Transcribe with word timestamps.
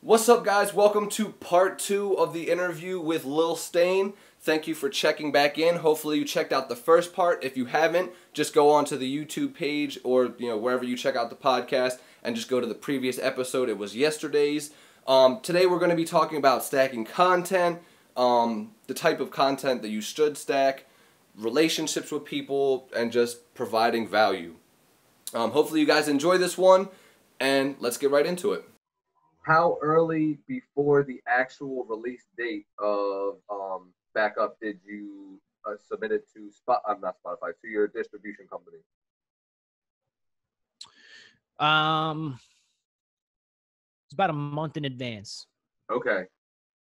What's 0.00 0.28
up, 0.28 0.44
guys? 0.44 0.72
Welcome 0.72 1.08
to 1.10 1.30
part 1.30 1.80
two 1.80 2.16
of 2.16 2.32
the 2.32 2.50
interview 2.50 3.00
with 3.00 3.24
Lil 3.24 3.56
Stain. 3.56 4.12
Thank 4.38 4.68
you 4.68 4.74
for 4.76 4.88
checking 4.88 5.32
back 5.32 5.58
in. 5.58 5.78
Hopefully, 5.78 6.20
you 6.20 6.24
checked 6.24 6.52
out 6.52 6.68
the 6.68 6.76
first 6.76 7.12
part. 7.12 7.42
If 7.42 7.56
you 7.56 7.64
haven't, 7.64 8.12
just 8.32 8.54
go 8.54 8.70
on 8.70 8.84
to 8.84 8.96
the 8.96 9.12
YouTube 9.12 9.54
page 9.54 9.98
or 10.04 10.34
you 10.38 10.46
know 10.46 10.56
wherever 10.56 10.84
you 10.84 10.96
check 10.96 11.16
out 11.16 11.30
the 11.30 11.36
podcast 11.36 11.98
and 12.22 12.36
just 12.36 12.48
go 12.48 12.60
to 12.60 12.66
the 12.66 12.76
previous 12.76 13.18
episode. 13.18 13.68
It 13.68 13.76
was 13.76 13.96
yesterday's. 13.96 14.70
Um, 15.08 15.40
today, 15.40 15.66
we're 15.66 15.80
going 15.80 15.90
to 15.90 15.96
be 15.96 16.04
talking 16.04 16.38
about 16.38 16.62
stacking 16.62 17.04
content, 17.04 17.80
um, 18.16 18.70
the 18.86 18.94
type 18.94 19.18
of 19.18 19.32
content 19.32 19.82
that 19.82 19.88
you 19.88 20.00
should 20.00 20.38
stack, 20.38 20.86
relationships 21.34 22.12
with 22.12 22.24
people, 22.24 22.88
and 22.94 23.10
just 23.10 23.52
providing 23.52 24.06
value. 24.06 24.54
Um, 25.34 25.50
hopefully, 25.50 25.80
you 25.80 25.86
guys 25.86 26.06
enjoy 26.06 26.38
this 26.38 26.56
one, 26.56 26.88
and 27.40 27.74
let's 27.80 27.96
get 27.96 28.12
right 28.12 28.26
into 28.26 28.52
it 28.52 28.64
how 29.48 29.78
early 29.80 30.38
before 30.46 31.02
the 31.02 31.20
actual 31.26 31.86
release 31.88 32.26
date 32.36 32.66
of 32.78 33.36
um, 33.50 33.94
backup 34.14 34.58
did 34.60 34.78
you 34.86 35.40
uh, 35.66 35.72
submit 35.76 36.12
it 36.12 36.30
to 36.32 36.52
spot 36.52 36.82
i'm 36.86 37.00
not 37.00 37.16
spotify 37.24 37.50
to 37.60 37.68
your 37.68 37.88
distribution 37.88 38.46
company? 38.46 38.78
Um 41.58 42.38
it's 44.06 44.14
about 44.14 44.30
a 44.30 44.34
month 44.34 44.78
in 44.78 44.86
advance. 44.86 45.46
Okay. 45.92 46.24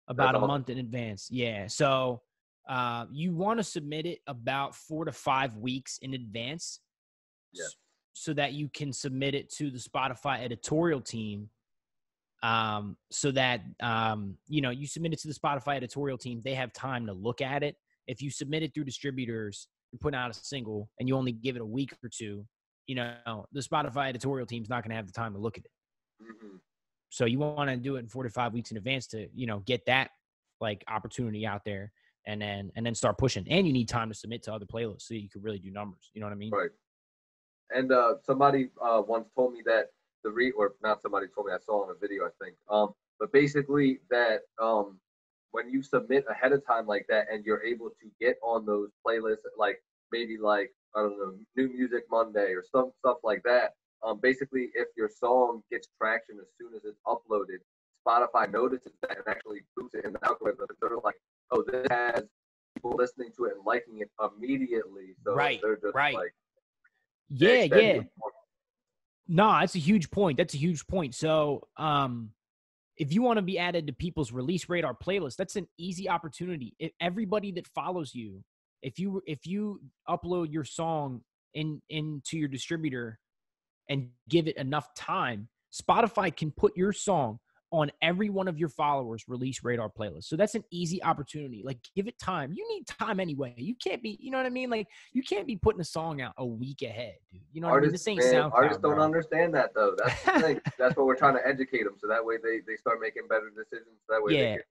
About 0.07 0.33
That's 0.33 0.43
a 0.43 0.47
month 0.47 0.69
in 0.69 0.77
advance 0.79 1.29
yeah. 1.31 1.67
So 1.67 2.21
uh, 2.67 3.05
you 3.11 3.33
want 3.33 3.59
to 3.59 3.63
submit 3.63 4.05
it 4.07 4.19
about 4.27 4.75
four 4.75 5.05
to 5.05 5.11
five 5.11 5.55
weeks 5.55 5.99
in 6.01 6.15
advance 6.15 6.79
yes. 7.53 7.75
so 8.13 8.33
that 8.33 8.53
you 8.53 8.69
can 8.69 8.91
submit 8.91 9.35
it 9.35 9.51
to 9.51 9.69
the 9.69 9.77
spotify 9.77 10.43
editorial 10.43 10.99
team 10.99 11.49
um, 12.45 12.95
so 13.11 13.31
that 13.31 13.61
um, 13.81 14.37
you 14.47 14.61
know 14.61 14.69
you 14.69 14.85
submit 14.85 15.13
it 15.13 15.19
to 15.21 15.27
the 15.27 15.33
Spotify 15.33 15.77
editorial 15.77 16.17
team. 16.17 16.41
They 16.45 16.53
have 16.53 16.71
time 16.73 17.07
to 17.07 17.13
look 17.13 17.41
at 17.41 17.63
it. 17.63 17.75
If 18.07 18.21
you 18.21 18.29
submit 18.29 18.61
it 18.61 18.73
through 18.73 18.83
distributors 18.83 19.67
and 19.91 19.99
put 19.99 20.13
out 20.13 20.29
a 20.29 20.33
single, 20.33 20.89
and 20.99 21.09
you 21.09 21.15
only 21.15 21.31
give 21.31 21.55
it 21.55 21.61
a 21.63 21.65
week 21.65 21.93
or 22.03 22.09
two, 22.09 22.45
you 22.85 22.95
know 22.95 23.47
the 23.51 23.61
Spotify 23.61 24.09
editorial 24.09 24.45
team's 24.45 24.69
not 24.69 24.83
going 24.83 24.91
to 24.91 24.95
have 24.95 25.07
the 25.07 25.13
time 25.13 25.33
to 25.33 25.39
look 25.39 25.57
at 25.57 25.65
it. 25.65 25.71
Mm-hmm. 26.21 26.57
So 27.09 27.25
you 27.25 27.39
want 27.39 27.69
to 27.71 27.77
do 27.77 27.95
it 27.95 27.99
in 27.99 28.07
four 28.07 28.23
to 28.23 28.29
five 28.29 28.53
weeks 28.53 28.69
in 28.69 28.77
advance 28.77 29.07
to 29.07 29.27
you 29.33 29.47
know 29.47 29.59
get 29.65 29.83
that 29.87 30.11
like 30.61 30.83
opportunity 30.87 31.47
out 31.47 31.65
there, 31.65 31.91
and 32.27 32.39
then 32.39 32.71
and 32.75 32.85
then 32.85 32.93
start 32.93 33.17
pushing. 33.17 33.47
And 33.49 33.65
you 33.65 33.73
need 33.73 33.89
time 33.89 34.09
to 34.09 34.15
submit 34.15 34.43
to 34.43 34.53
other 34.53 34.67
playlists 34.67 35.03
so 35.03 35.15
you 35.15 35.29
could 35.29 35.43
really 35.43 35.59
do 35.59 35.71
numbers. 35.71 36.11
You 36.13 36.21
know 36.21 36.27
what 36.27 36.33
I 36.33 36.37
mean? 36.37 36.51
Right. 36.51 36.69
And 37.71 37.91
uh, 37.91 38.15
somebody 38.23 38.69
uh, 38.79 39.01
once 39.01 39.27
told 39.35 39.53
me 39.53 39.63
that 39.65 39.89
the 40.25 40.31
re 40.31 40.51
or 40.51 40.73
not 40.83 41.01
somebody 41.01 41.27
told 41.33 41.47
me 41.47 41.53
I 41.53 41.59
saw 41.63 41.85
in 41.85 41.91
a 41.91 41.99
video 41.99 42.23
I 42.25 42.33
think. 42.43 42.55
Um, 42.69 42.93
but 43.19 43.31
basically 43.31 43.99
that 44.09 44.41
um, 44.61 44.99
when 45.51 45.69
you 45.69 45.81
submit 45.81 46.25
ahead 46.29 46.51
of 46.51 46.65
time 46.65 46.87
like 46.87 47.05
that 47.07 47.27
and 47.31 47.45
you're 47.45 47.63
able 47.63 47.89
to 47.89 48.07
get 48.19 48.35
on 48.43 48.65
those 48.65 48.89
playlists 49.07 49.45
like 49.57 49.81
maybe 50.11 50.37
like 50.37 50.71
I 50.95 51.01
don't 51.01 51.17
know 51.17 51.35
New 51.55 51.69
Music 51.69 52.03
Monday 52.09 52.53
or 52.53 52.63
some 52.69 52.91
stuff 52.99 53.17
like 53.23 53.43
that. 53.43 53.73
Um, 54.03 54.19
basically, 54.21 54.69
if 54.75 54.87
your 54.97 55.09
song 55.09 55.61
gets 55.71 55.87
traction 55.97 56.37
as 56.39 56.47
soon 56.59 56.75
as 56.75 56.83
it's 56.85 56.99
uploaded, 57.07 57.59
Spotify 58.05 58.51
notices 58.51 58.93
that 59.01 59.17
and 59.17 59.27
actually 59.27 59.61
boosts 59.75 59.95
it 59.95 60.05
in 60.05 60.13
the 60.13 60.19
algorithm. 60.25 60.67
They're 60.79 60.97
like, 61.03 61.15
oh, 61.51 61.63
this 61.65 61.85
has 61.89 62.23
people 62.75 62.95
listening 62.97 63.29
to 63.37 63.45
it 63.45 63.53
and 63.55 63.65
liking 63.65 63.99
it 63.99 64.11
immediately. 64.21 65.15
So 65.25 65.35
right, 65.35 65.59
they're 65.61 65.77
just 65.77 65.95
right. 65.95 66.13
like, 66.13 66.33
yeah, 67.29 67.63
yeah. 67.63 68.01
No, 69.27 69.51
that's 69.59 69.75
a 69.75 69.79
huge 69.79 70.11
point. 70.11 70.37
That's 70.37 70.53
a 70.53 70.57
huge 70.57 70.85
point. 70.87 71.15
So, 71.15 71.67
um, 71.77 72.31
if 72.97 73.11
you 73.11 73.21
want 73.21 73.37
to 73.37 73.41
be 73.41 73.59
added 73.59 73.87
to 73.87 73.93
people's 73.93 74.31
release 74.31 74.69
radar 74.69 74.95
playlist, 74.95 75.35
that's 75.35 75.55
an 75.55 75.67
easy 75.77 76.07
opportunity. 76.07 76.75
If 76.79 76.91
everybody 77.01 77.51
that 77.53 77.67
follows 77.67 78.15
you, 78.15 78.43
if 78.81 78.99
you 78.99 79.21
if 79.25 79.45
you 79.45 79.81
upload 80.07 80.51
your 80.51 80.63
song 80.63 81.21
in 81.53 81.81
into 81.89 82.37
your 82.37 82.47
distributor 82.47 83.19
and 83.89 84.09
give 84.29 84.47
it 84.47 84.57
enough 84.57 84.93
time, 84.95 85.49
Spotify 85.73 86.35
can 86.35 86.51
put 86.51 86.77
your 86.77 86.93
song 86.93 87.39
on 87.79 87.91
every 88.01 88.29
one 88.29 88.47
of 88.47 88.57
your 88.57 88.69
followers 88.69 89.25
release 89.27 89.63
radar 89.63 89.89
playlist. 89.89 90.25
So 90.25 90.35
that's 90.35 90.55
an 90.55 90.63
easy 90.71 91.03
opportunity. 91.03 91.61
Like 91.63 91.77
give 91.95 92.07
it 92.07 92.17
time. 92.17 92.53
You 92.53 92.67
need 92.69 92.87
time 92.87 93.19
anyway. 93.19 93.53
You 93.57 93.75
can't 93.75 94.01
be, 94.01 94.17
you 94.21 94.31
know 94.31 94.37
what 94.37 94.45
I 94.45 94.49
mean? 94.49 94.69
Like 94.69 94.87
you 95.13 95.23
can't 95.23 95.47
be 95.47 95.55
putting 95.55 95.81
a 95.81 95.85
song 95.85 96.21
out 96.21 96.33
a 96.37 96.45
week 96.45 96.81
ahead, 96.81 97.15
dude. 97.31 97.41
You 97.51 97.61
know 97.61 97.69
what 97.69 97.77
I 97.77 97.81
mean? 97.81 97.91
This 97.91 98.07
ain't 98.07 98.23
man, 98.23 98.51
Artists 98.53 98.81
don't 98.81 98.99
understand 98.99 99.53
that 99.55 99.73
though. 99.73 99.95
That's 99.97 100.23
the 100.23 100.31
thing. 100.39 100.61
that's 100.79 100.95
what 100.95 101.05
we're 101.05 101.15
trying 101.15 101.35
to 101.35 101.47
educate 101.47 101.83
them. 101.83 101.95
So 101.99 102.07
that 102.07 102.23
way 102.23 102.35
they, 102.41 102.61
they 102.67 102.75
start 102.77 102.99
making 103.01 103.27
better 103.27 103.49
decisions. 103.49 103.99
That 104.09 104.23
way 104.23 104.33
yeah. 104.33 104.41
they 104.41 104.53
can 104.53 104.63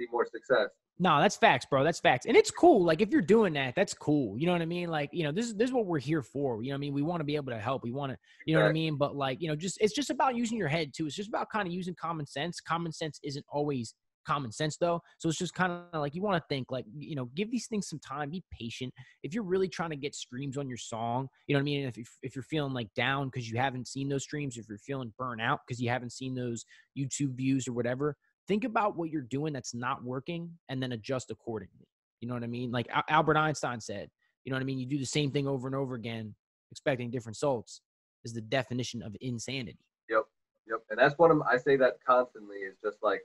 see 0.00 0.06
more 0.10 0.26
success. 0.26 0.68
No, 0.98 1.18
that's 1.18 1.36
facts, 1.36 1.64
bro. 1.64 1.82
That's 1.82 1.98
facts. 1.98 2.26
And 2.26 2.36
it's 2.36 2.50
cool. 2.50 2.84
Like 2.84 3.00
if 3.00 3.10
you're 3.10 3.22
doing 3.22 3.54
that, 3.54 3.74
that's 3.74 3.94
cool. 3.94 4.38
You 4.38 4.46
know 4.46 4.52
what 4.52 4.60
I 4.60 4.66
mean? 4.66 4.90
Like, 4.90 5.08
you 5.12 5.24
know, 5.24 5.32
this 5.32 5.46
is 5.46 5.54
this 5.54 5.70
is 5.70 5.72
what 5.72 5.86
we're 5.86 5.98
here 5.98 6.22
for. 6.22 6.62
You 6.62 6.70
know 6.70 6.74
what 6.74 6.78
I 6.78 6.80
mean? 6.80 6.92
We 6.92 7.02
want 7.02 7.20
to 7.20 7.24
be 7.24 7.36
able 7.36 7.52
to 7.52 7.58
help. 7.58 7.82
We 7.82 7.90
want 7.90 8.12
to, 8.12 8.18
you 8.44 8.54
know 8.54 8.60
right. 8.60 8.66
what 8.66 8.70
I 8.70 8.74
mean? 8.74 8.96
But 8.96 9.16
like, 9.16 9.40
you 9.40 9.48
know, 9.48 9.56
just 9.56 9.78
it's 9.80 9.94
just 9.94 10.10
about 10.10 10.36
using 10.36 10.58
your 10.58 10.68
head 10.68 10.92
too. 10.94 11.06
It's 11.06 11.16
just 11.16 11.30
about 11.30 11.48
kind 11.50 11.66
of 11.66 11.72
using 11.72 11.94
common 11.98 12.26
sense. 12.26 12.60
Common 12.60 12.92
sense 12.92 13.18
isn't 13.22 13.46
always 13.50 13.94
common 14.26 14.52
sense 14.52 14.76
though. 14.76 15.00
So 15.18 15.28
it's 15.28 15.38
just 15.38 15.54
kind 15.54 15.72
of 15.72 16.00
like 16.00 16.14
you 16.14 16.22
want 16.22 16.36
to 16.36 16.44
think 16.48 16.66
like, 16.70 16.84
you 16.96 17.16
know, 17.16 17.30
give 17.34 17.50
these 17.50 17.66
things 17.66 17.88
some 17.88 17.98
time, 17.98 18.30
be 18.30 18.44
patient. 18.52 18.92
If 19.22 19.34
you're 19.34 19.42
really 19.42 19.68
trying 19.68 19.90
to 19.90 19.96
get 19.96 20.14
streams 20.14 20.56
on 20.56 20.68
your 20.68 20.76
song, 20.76 21.28
you 21.46 21.54
know 21.54 21.58
what 21.58 21.62
I 21.62 21.64
mean? 21.64 21.86
If 21.86 21.96
if 22.22 22.36
you're 22.36 22.42
feeling 22.42 22.72
like 22.72 22.92
down 22.94 23.28
because 23.28 23.50
you 23.50 23.58
haven't 23.58 23.88
seen 23.88 24.08
those 24.08 24.24
streams, 24.24 24.56
if 24.56 24.66
you're 24.68 24.78
feeling 24.78 25.12
burnt 25.18 25.40
out 25.40 25.60
because 25.66 25.80
you 25.80 25.88
haven't 25.88 26.12
seen 26.12 26.34
those 26.34 26.64
YouTube 26.96 27.36
views 27.36 27.66
or 27.66 27.72
whatever, 27.72 28.16
think 28.48 28.64
about 28.64 28.96
what 28.96 29.10
you're 29.10 29.22
doing 29.22 29.52
that's 29.52 29.74
not 29.74 30.04
working 30.04 30.50
and 30.68 30.82
then 30.82 30.92
adjust 30.92 31.30
accordingly. 31.30 31.86
You 32.20 32.28
know 32.28 32.34
what 32.34 32.44
I 32.44 32.48
mean? 32.48 32.70
Like 32.70 32.88
Albert 33.08 33.36
Einstein 33.36 33.80
said, 33.80 34.10
you 34.44 34.50
know 34.50 34.56
what 34.56 34.62
I 34.62 34.64
mean? 34.64 34.78
You 34.78 34.86
do 34.86 34.98
the 34.98 35.06
same 35.06 35.30
thing 35.30 35.46
over 35.46 35.66
and 35.66 35.76
over 35.76 35.94
again, 35.94 36.34
expecting 36.70 37.10
different 37.10 37.36
results 37.36 37.80
is 38.24 38.32
the 38.32 38.40
definition 38.40 39.02
of 39.02 39.16
insanity. 39.20 39.78
Yep. 40.08 40.24
Yep. 40.68 40.78
And 40.90 40.98
that's 40.98 41.18
one 41.18 41.30
of 41.30 41.40
I 41.42 41.56
say 41.56 41.76
that 41.76 41.94
constantly 42.06 42.58
is 42.58 42.76
just 42.82 42.98
like 43.02 43.20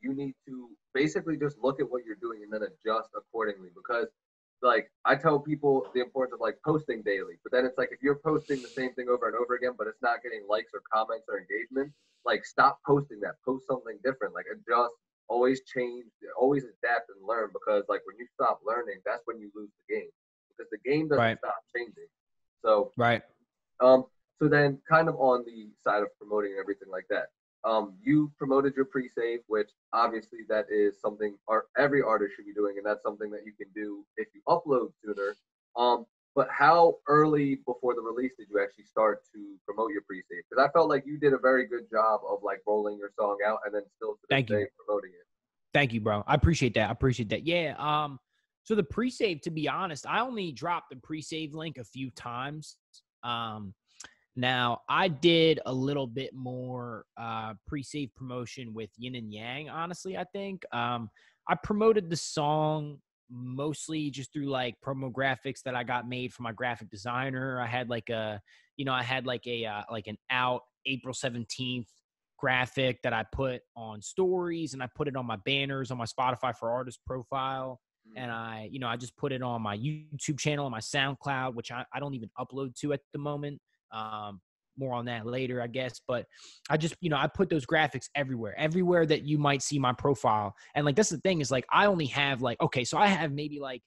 you 0.00 0.14
need 0.14 0.34
to 0.46 0.68
basically 0.94 1.36
just 1.36 1.58
look 1.58 1.80
at 1.80 1.90
what 1.90 2.04
you're 2.04 2.16
doing 2.20 2.40
and 2.42 2.52
then 2.52 2.62
adjust 2.62 3.10
accordingly 3.16 3.68
because 3.74 4.06
like 4.62 4.90
I 5.04 5.16
tell 5.16 5.38
people 5.38 5.86
the 5.94 6.00
importance 6.00 6.34
of 6.34 6.40
like 6.40 6.56
posting 6.64 7.02
daily, 7.02 7.34
but 7.42 7.52
then 7.52 7.64
it's 7.64 7.78
like 7.78 7.90
if 7.92 8.02
you're 8.02 8.20
posting 8.24 8.60
the 8.62 8.68
same 8.68 8.92
thing 8.94 9.08
over 9.08 9.26
and 9.26 9.36
over 9.36 9.54
again, 9.56 9.72
but 9.76 9.86
it's 9.86 10.02
not 10.02 10.22
getting 10.22 10.46
likes 10.48 10.72
or 10.74 10.82
comments 10.92 11.26
or 11.28 11.38
engagement, 11.38 11.92
like 12.24 12.44
stop 12.44 12.78
posting 12.86 13.20
that. 13.20 13.36
Post 13.44 13.66
something 13.66 13.98
different. 14.04 14.34
Like 14.34 14.46
adjust, 14.52 14.94
always 15.28 15.62
change, 15.64 16.04
always 16.38 16.64
adapt 16.64 17.08
and 17.08 17.26
learn 17.26 17.50
because 17.52 17.84
like 17.88 18.02
when 18.06 18.16
you 18.18 18.26
stop 18.34 18.60
learning, 18.66 19.00
that's 19.04 19.22
when 19.24 19.40
you 19.40 19.50
lose 19.54 19.70
the 19.88 19.94
game 19.94 20.10
because 20.50 20.70
the 20.70 20.90
game 20.90 21.08
doesn't 21.08 21.22
right. 21.22 21.38
stop 21.38 21.62
changing. 21.74 22.08
So 22.62 22.92
right. 22.96 23.22
Um. 23.80 24.04
So 24.40 24.48
then, 24.48 24.78
kind 24.88 25.08
of 25.08 25.16
on 25.16 25.44
the 25.44 25.68
side 25.84 26.02
of 26.02 26.08
promoting 26.16 26.52
and 26.52 26.60
everything 26.60 26.88
like 26.90 27.04
that, 27.10 27.26
um, 27.64 27.94
you 28.02 28.32
promoted 28.38 28.74
your 28.74 28.86
pre-save, 28.86 29.40
which 29.46 29.70
obviously 29.92 30.40
that 30.48 30.66
is 30.70 31.00
something 31.00 31.36
our, 31.48 31.66
every 31.76 32.02
artist 32.02 32.32
should 32.36 32.46
be 32.46 32.54
doing, 32.54 32.76
and 32.78 32.86
that's 32.86 33.02
something 33.02 33.30
that 33.30 33.40
you 33.44 33.52
can 33.52 33.68
do 33.74 34.04
if 34.16 34.28
you 34.34 34.40
upload 34.48 34.92
sooner. 35.04 35.36
Um, 35.76 36.06
but 36.34 36.48
how 36.50 36.96
early 37.08 37.56
before 37.66 37.94
the 37.94 38.00
release 38.00 38.32
did 38.38 38.46
you 38.50 38.62
actually 38.62 38.84
start 38.84 39.24
to 39.34 39.56
promote 39.66 39.90
your 39.92 40.02
pre-save? 40.02 40.42
Because 40.48 40.64
I 40.64 40.70
felt 40.72 40.88
like 40.88 41.04
you 41.04 41.18
did 41.18 41.32
a 41.32 41.38
very 41.38 41.66
good 41.66 41.90
job 41.90 42.20
of 42.28 42.38
like 42.42 42.60
rolling 42.66 42.98
your 42.98 43.10
song 43.18 43.38
out 43.46 43.58
and 43.66 43.74
then 43.74 43.82
still 43.96 44.16
Thank 44.28 44.48
you. 44.48 44.66
promoting 44.86 45.10
it. 45.10 45.26
Thank 45.74 45.92
you, 45.92 46.00
bro. 46.00 46.24
I 46.26 46.34
appreciate 46.34 46.74
that. 46.74 46.88
I 46.88 46.92
appreciate 46.92 47.28
that. 47.30 47.46
Yeah. 47.46 47.74
Um. 47.78 48.18
So 48.64 48.74
the 48.74 48.84
pre-save, 48.84 49.40
to 49.42 49.50
be 49.50 49.68
honest, 49.68 50.06
I 50.06 50.20
only 50.20 50.52
dropped 50.52 50.90
the 50.90 50.96
pre-save 50.96 51.54
link 51.54 51.78
a 51.78 51.84
few 51.84 52.10
times. 52.10 52.76
Um. 53.22 53.74
Now, 54.36 54.82
I 54.88 55.08
did 55.08 55.60
a 55.66 55.72
little 55.72 56.06
bit 56.06 56.32
more 56.34 57.04
uh, 57.16 57.54
pre-save 57.66 58.14
promotion 58.14 58.72
with 58.72 58.90
Yin 58.96 59.16
and 59.16 59.32
Yang. 59.32 59.68
Honestly, 59.68 60.16
I 60.16 60.24
think 60.24 60.64
um, 60.72 61.10
I 61.48 61.56
promoted 61.56 62.08
the 62.08 62.16
song 62.16 62.98
mostly 63.28 64.10
just 64.10 64.32
through 64.32 64.46
like 64.46 64.74
promo 64.84 65.12
graphics 65.12 65.62
that 65.64 65.74
I 65.74 65.84
got 65.84 66.08
made 66.08 66.32
for 66.32 66.42
my 66.42 66.52
graphic 66.52 66.90
designer. 66.90 67.60
I 67.60 67.66
had 67.66 67.88
like 67.88 68.08
a, 68.08 68.40
you 68.76 68.84
know, 68.84 68.92
I 68.92 69.02
had 69.02 69.26
like 69.26 69.46
a 69.46 69.66
uh, 69.66 69.82
like 69.90 70.06
an 70.06 70.16
out 70.30 70.62
April 70.86 71.14
seventeenth 71.14 71.88
graphic 72.38 73.02
that 73.02 73.12
I 73.12 73.24
put 73.32 73.62
on 73.76 74.00
stories, 74.00 74.74
and 74.74 74.82
I 74.82 74.88
put 74.94 75.08
it 75.08 75.16
on 75.16 75.26
my 75.26 75.36
banners 75.44 75.90
on 75.90 75.98
my 75.98 76.06
Spotify 76.06 76.56
for 76.56 76.70
Artist 76.70 77.00
profile 77.06 77.80
and 78.16 78.30
mm-hmm. 78.30 78.42
I, 78.42 78.68
you 78.70 78.78
know, 78.78 78.88
I 78.88 78.96
just 78.96 79.16
put 79.16 79.32
it 79.32 79.42
on 79.42 79.62
my 79.62 79.76
YouTube 79.76 80.38
channel 80.38 80.66
and 80.66 80.72
my 80.72 80.80
SoundCloud, 80.80 81.54
which 81.54 81.70
I, 81.70 81.84
I 81.92 82.00
don't 82.00 82.14
even 82.14 82.30
upload 82.38 82.74
to 82.80 82.92
at 82.92 83.00
the 83.12 83.18
moment. 83.18 83.60
Um, 83.92 84.40
more 84.78 84.94
on 84.94 85.04
that 85.04 85.26
later, 85.26 85.60
I 85.60 85.66
guess. 85.66 86.00
But 86.08 86.26
I 86.70 86.76
just, 86.76 86.94
you 87.00 87.10
know, 87.10 87.16
I 87.16 87.26
put 87.26 87.50
those 87.50 87.66
graphics 87.66 88.06
everywhere, 88.14 88.54
everywhere 88.58 89.06
that 89.06 89.22
you 89.22 89.38
might 89.38 89.62
see 89.62 89.78
my 89.78 89.92
profile. 89.92 90.54
And 90.74 90.84
like, 90.86 90.96
that's 90.96 91.10
the 91.10 91.18
thing 91.18 91.40
is 91.40 91.50
like, 91.50 91.66
I 91.70 91.86
only 91.86 92.06
have 92.06 92.40
like, 92.42 92.60
okay, 92.60 92.84
so 92.84 92.98
I 92.98 93.06
have 93.06 93.32
maybe 93.32 93.60
like 93.60 93.82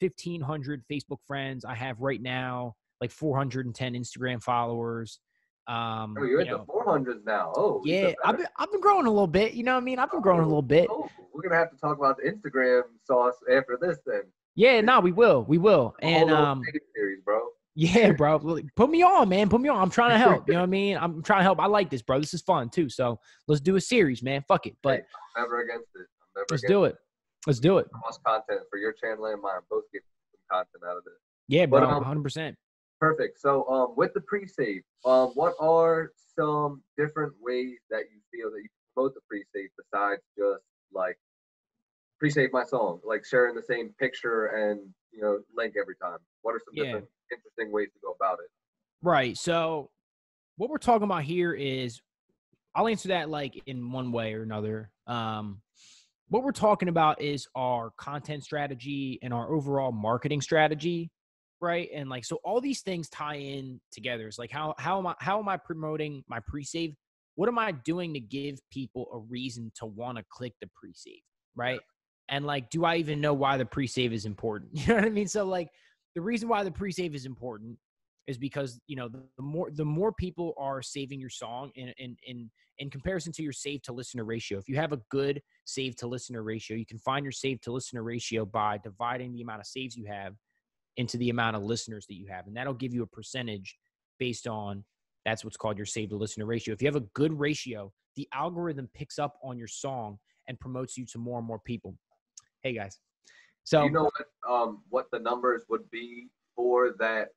1,500 0.00 0.82
Facebook 0.90 1.18
friends. 1.26 1.64
I 1.64 1.74
have 1.74 2.00
right 2.00 2.20
now 2.20 2.74
like 3.00 3.10
410 3.10 3.94
Instagram 3.94 4.42
followers. 4.42 5.20
Um, 5.66 6.14
Oh, 6.18 6.24
you're 6.24 6.40
you 6.40 6.40
at 6.40 6.46
know, 6.48 6.64
the 6.66 6.72
400s 6.72 7.24
now. 7.24 7.52
Oh, 7.56 7.80
yeah, 7.84 8.12
I've 8.22 8.36
been, 8.36 8.46
I've 8.58 8.70
been 8.70 8.80
growing 8.80 9.06
a 9.06 9.10
little 9.10 9.26
bit. 9.26 9.54
You 9.54 9.62
know 9.64 9.74
what 9.74 9.80
I 9.80 9.84
mean? 9.84 9.98
I've 9.98 10.10
been 10.10 10.20
growing 10.20 10.42
a 10.42 10.46
little 10.46 10.62
bit. 10.62 10.88
Oh, 10.90 11.08
we're 11.32 11.42
gonna 11.42 11.56
have 11.56 11.70
to 11.70 11.76
talk 11.76 11.96
about 11.96 12.18
the 12.18 12.30
Instagram 12.30 12.82
sauce 13.04 13.36
after 13.50 13.78
this 13.80 13.98
then. 14.04 14.22
Yeah, 14.56 14.80
no, 14.82 15.00
we 15.00 15.10
will, 15.10 15.42
we 15.44 15.58
will. 15.58 15.96
And 16.00 16.30
um, 16.30 16.62
series, 16.94 17.20
bro. 17.24 17.40
Yeah, 17.74 18.12
bro, 18.12 18.38
put 18.76 18.90
me 18.90 19.02
on, 19.02 19.28
man. 19.28 19.48
Put 19.48 19.60
me 19.60 19.68
on. 19.68 19.80
I'm 19.80 19.90
trying 19.90 20.10
to 20.10 20.18
help. 20.18 20.46
You 20.46 20.54
know 20.54 20.60
what 20.60 20.64
I 20.64 20.66
mean? 20.70 20.96
I'm 20.96 21.22
trying 21.22 21.40
to 21.40 21.44
help. 21.44 21.60
I 21.60 21.66
like 21.66 21.90
this, 21.90 22.02
bro. 22.02 22.20
This 22.20 22.34
is 22.34 22.42
fun 22.42 22.70
too. 22.70 22.88
So 22.88 23.18
let's 23.48 23.60
do 23.60 23.76
a 23.76 23.80
series, 23.80 24.22
man. 24.22 24.44
Fuck 24.46 24.66
it. 24.66 24.76
But 24.82 25.02
I'm 25.36 25.42
never 25.42 25.60
against 25.62 25.88
it. 25.94 26.06
I'm 26.20 26.28
never 26.36 26.46
let's 26.50 26.62
against 26.62 26.68
do 26.68 26.84
it. 26.84 26.96
Let's 27.46 27.58
do 27.60 27.78
it. 27.78 27.86
Most 28.04 28.22
content 28.24 28.60
for 28.70 28.78
your 28.78 28.92
channel 28.92 29.26
and 29.26 29.42
mine. 29.42 29.60
Both 29.68 29.84
get 29.92 30.02
some 30.32 30.58
content 30.58 30.82
out 30.88 30.96
of 30.98 31.04
this. 31.04 31.14
Yeah, 31.48 31.66
But, 31.66 31.80
bro. 31.80 31.88
um, 31.88 31.94
100. 31.96 32.22
percent 32.22 32.56
Perfect. 33.00 33.38
So, 33.38 33.68
um, 33.68 33.94
with 33.96 34.14
the 34.14 34.20
pre-save, 34.22 34.82
um, 35.04 35.32
what 35.34 35.52
are 35.60 36.12
some 36.38 36.82
different 36.96 37.34
ways 37.42 37.78
that 37.90 38.04
you 38.10 38.20
feel 38.32 38.50
that 38.50 38.56
you 38.56 38.68
can 38.68 38.94
promote 38.94 39.14
the 39.14 39.20
pre-save 39.28 39.68
besides 39.76 40.22
just 40.38 40.62
like 40.92 41.18
pre-save 42.18 42.50
my 42.52 42.64
song, 42.64 43.00
like 43.04 43.24
sharing 43.26 43.54
the 43.54 43.62
same 43.62 43.90
picture 43.98 44.46
and 44.46 44.80
you 45.14 45.22
know 45.22 45.40
link 45.56 45.74
every 45.80 45.96
time? 45.96 46.18
What 46.42 46.54
are 46.54 46.60
some 46.64 46.74
Yeah. 46.74 46.84
different 46.84 47.08
interesting 47.30 47.72
ways 47.72 47.88
to 47.94 48.00
go 48.02 48.12
about 48.12 48.38
it? 48.40 48.50
Right. 49.02 49.36
So 49.36 49.90
what 50.56 50.70
we're 50.70 50.78
talking 50.78 51.04
about 51.04 51.24
here 51.24 51.52
is 51.52 52.00
I'll 52.74 52.88
answer 52.88 53.08
that 53.08 53.28
like 53.30 53.62
in 53.66 53.92
one 53.92 54.12
way 54.12 54.34
or 54.34 54.42
another. 54.42 54.90
Um 55.06 55.60
what 56.28 56.42
we're 56.42 56.52
talking 56.52 56.88
about 56.88 57.20
is 57.20 57.46
our 57.54 57.92
content 57.98 58.42
strategy 58.42 59.18
and 59.22 59.32
our 59.32 59.52
overall 59.52 59.92
marketing 59.92 60.40
strategy, 60.40 61.10
right? 61.60 61.88
And 61.94 62.08
like 62.08 62.24
so 62.24 62.40
all 62.44 62.60
these 62.60 62.80
things 62.80 63.08
tie 63.10 63.36
in 63.36 63.80
together. 63.92 64.26
It's 64.26 64.38
like 64.38 64.50
how 64.50 64.74
how 64.78 64.98
am 64.98 65.06
I 65.06 65.14
how 65.20 65.38
am 65.38 65.48
I 65.48 65.56
promoting 65.58 66.24
my 66.28 66.40
pre-save? 66.40 66.94
What 67.36 67.48
am 67.48 67.58
I 67.58 67.72
doing 67.72 68.14
to 68.14 68.20
give 68.20 68.58
people 68.70 69.08
a 69.12 69.18
reason 69.18 69.70
to 69.76 69.86
want 69.86 70.18
to 70.18 70.24
click 70.30 70.54
the 70.60 70.68
pre-save, 70.74 71.22
right? 71.56 71.80
And 72.28 72.46
like 72.46 72.70
do 72.70 72.84
I 72.84 72.96
even 72.96 73.20
know 73.20 73.34
why 73.34 73.56
the 73.56 73.66
pre-save 73.66 74.12
is 74.12 74.24
important? 74.26 74.70
You 74.74 74.88
know 74.88 74.94
what 74.96 75.04
I 75.04 75.10
mean? 75.10 75.28
So 75.28 75.44
like 75.44 75.68
the 76.14 76.20
reason 76.20 76.48
why 76.48 76.64
the 76.64 76.70
pre-save 76.70 77.14
is 77.14 77.26
important 77.26 77.76
is 78.26 78.38
because 78.38 78.80
you 78.86 78.96
know 78.96 79.08
the, 79.08 79.22
the 79.36 79.42
more 79.42 79.70
the 79.70 79.84
more 79.84 80.12
people 80.12 80.54
are 80.56 80.82
saving 80.82 81.20
your 81.20 81.30
song 81.30 81.70
in 81.74 81.92
in 81.98 82.16
in 82.26 82.50
in 82.78 82.90
comparison 82.90 83.32
to 83.32 83.42
your 83.42 83.52
save 83.52 83.82
to 83.82 83.92
listener 83.92 84.24
ratio. 84.24 84.58
If 84.58 84.68
you 84.68 84.76
have 84.76 84.92
a 84.92 85.00
good 85.10 85.42
save 85.64 85.96
to 85.96 86.06
listener 86.06 86.42
ratio, 86.42 86.76
you 86.76 86.86
can 86.86 86.98
find 86.98 87.24
your 87.24 87.32
save 87.32 87.60
to 87.62 87.72
listener 87.72 88.02
ratio 88.02 88.44
by 88.44 88.78
dividing 88.78 89.32
the 89.32 89.42
amount 89.42 89.60
of 89.60 89.66
saves 89.66 89.96
you 89.96 90.06
have 90.06 90.34
into 90.96 91.16
the 91.18 91.30
amount 91.30 91.56
of 91.56 91.62
listeners 91.62 92.06
that 92.06 92.14
you 92.14 92.26
have, 92.28 92.46
and 92.46 92.56
that'll 92.56 92.74
give 92.74 92.94
you 92.94 93.02
a 93.02 93.06
percentage 93.06 93.76
based 94.18 94.46
on 94.46 94.84
that's 95.24 95.44
what's 95.44 95.56
called 95.56 95.76
your 95.76 95.86
save 95.86 96.10
to 96.10 96.16
listener 96.16 96.46
ratio. 96.46 96.72
If 96.72 96.82
you 96.82 96.88
have 96.88 96.96
a 96.96 97.06
good 97.14 97.38
ratio, 97.38 97.92
the 98.16 98.28
algorithm 98.32 98.88
picks 98.94 99.18
up 99.18 99.38
on 99.42 99.58
your 99.58 99.66
song 99.66 100.18
and 100.48 100.60
promotes 100.60 100.96
you 100.96 101.06
to 101.06 101.18
more 101.18 101.38
and 101.38 101.46
more 101.46 101.58
people. 101.58 101.96
Hey 102.64 102.72
guys, 102.72 102.98
so 103.64 103.80
Do 103.80 103.84
you 103.84 103.92
know 103.92 104.10
what 104.16 104.50
um 104.50 104.80
what 104.88 105.10
the 105.12 105.18
numbers 105.18 105.64
would 105.68 105.88
be 105.90 106.28
for 106.56 106.94
that 106.98 107.28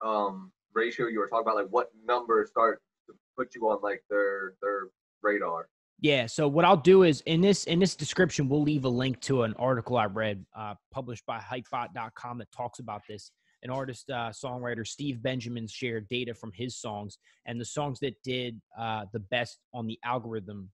um 0.00 0.52
ratio 0.74 1.08
you 1.08 1.18
were 1.18 1.26
talking 1.26 1.42
about? 1.42 1.56
Like 1.56 1.66
what 1.70 1.90
numbers 2.06 2.50
start 2.50 2.80
to 3.08 3.14
put 3.36 3.56
you 3.56 3.68
on 3.68 3.82
like 3.82 4.04
their 4.08 4.54
their 4.62 4.90
radar? 5.24 5.68
Yeah. 6.00 6.26
So 6.26 6.46
what 6.46 6.64
I'll 6.64 6.76
do 6.76 7.02
is 7.02 7.20
in 7.22 7.40
this 7.40 7.64
in 7.64 7.80
this 7.80 7.96
description, 7.96 8.48
we'll 8.48 8.62
leave 8.62 8.84
a 8.84 8.88
link 8.88 9.20
to 9.22 9.42
an 9.42 9.54
article 9.58 9.96
I 9.96 10.04
read 10.04 10.46
uh, 10.56 10.74
published 10.92 11.26
by 11.26 11.40
Hypebot.com 11.40 12.38
that 12.38 12.52
talks 12.52 12.78
about 12.78 13.02
this. 13.08 13.32
An 13.64 13.70
artist, 13.70 14.08
uh, 14.10 14.30
songwriter 14.30 14.86
Steve 14.86 15.20
Benjamin 15.20 15.66
shared 15.66 16.06
data 16.08 16.32
from 16.32 16.52
his 16.54 16.76
songs, 16.76 17.18
and 17.46 17.60
the 17.60 17.64
songs 17.64 17.98
that 18.00 18.14
did 18.22 18.60
uh, 18.78 19.06
the 19.12 19.18
best 19.18 19.58
on 19.74 19.88
the 19.88 19.98
algorithm 20.04 20.70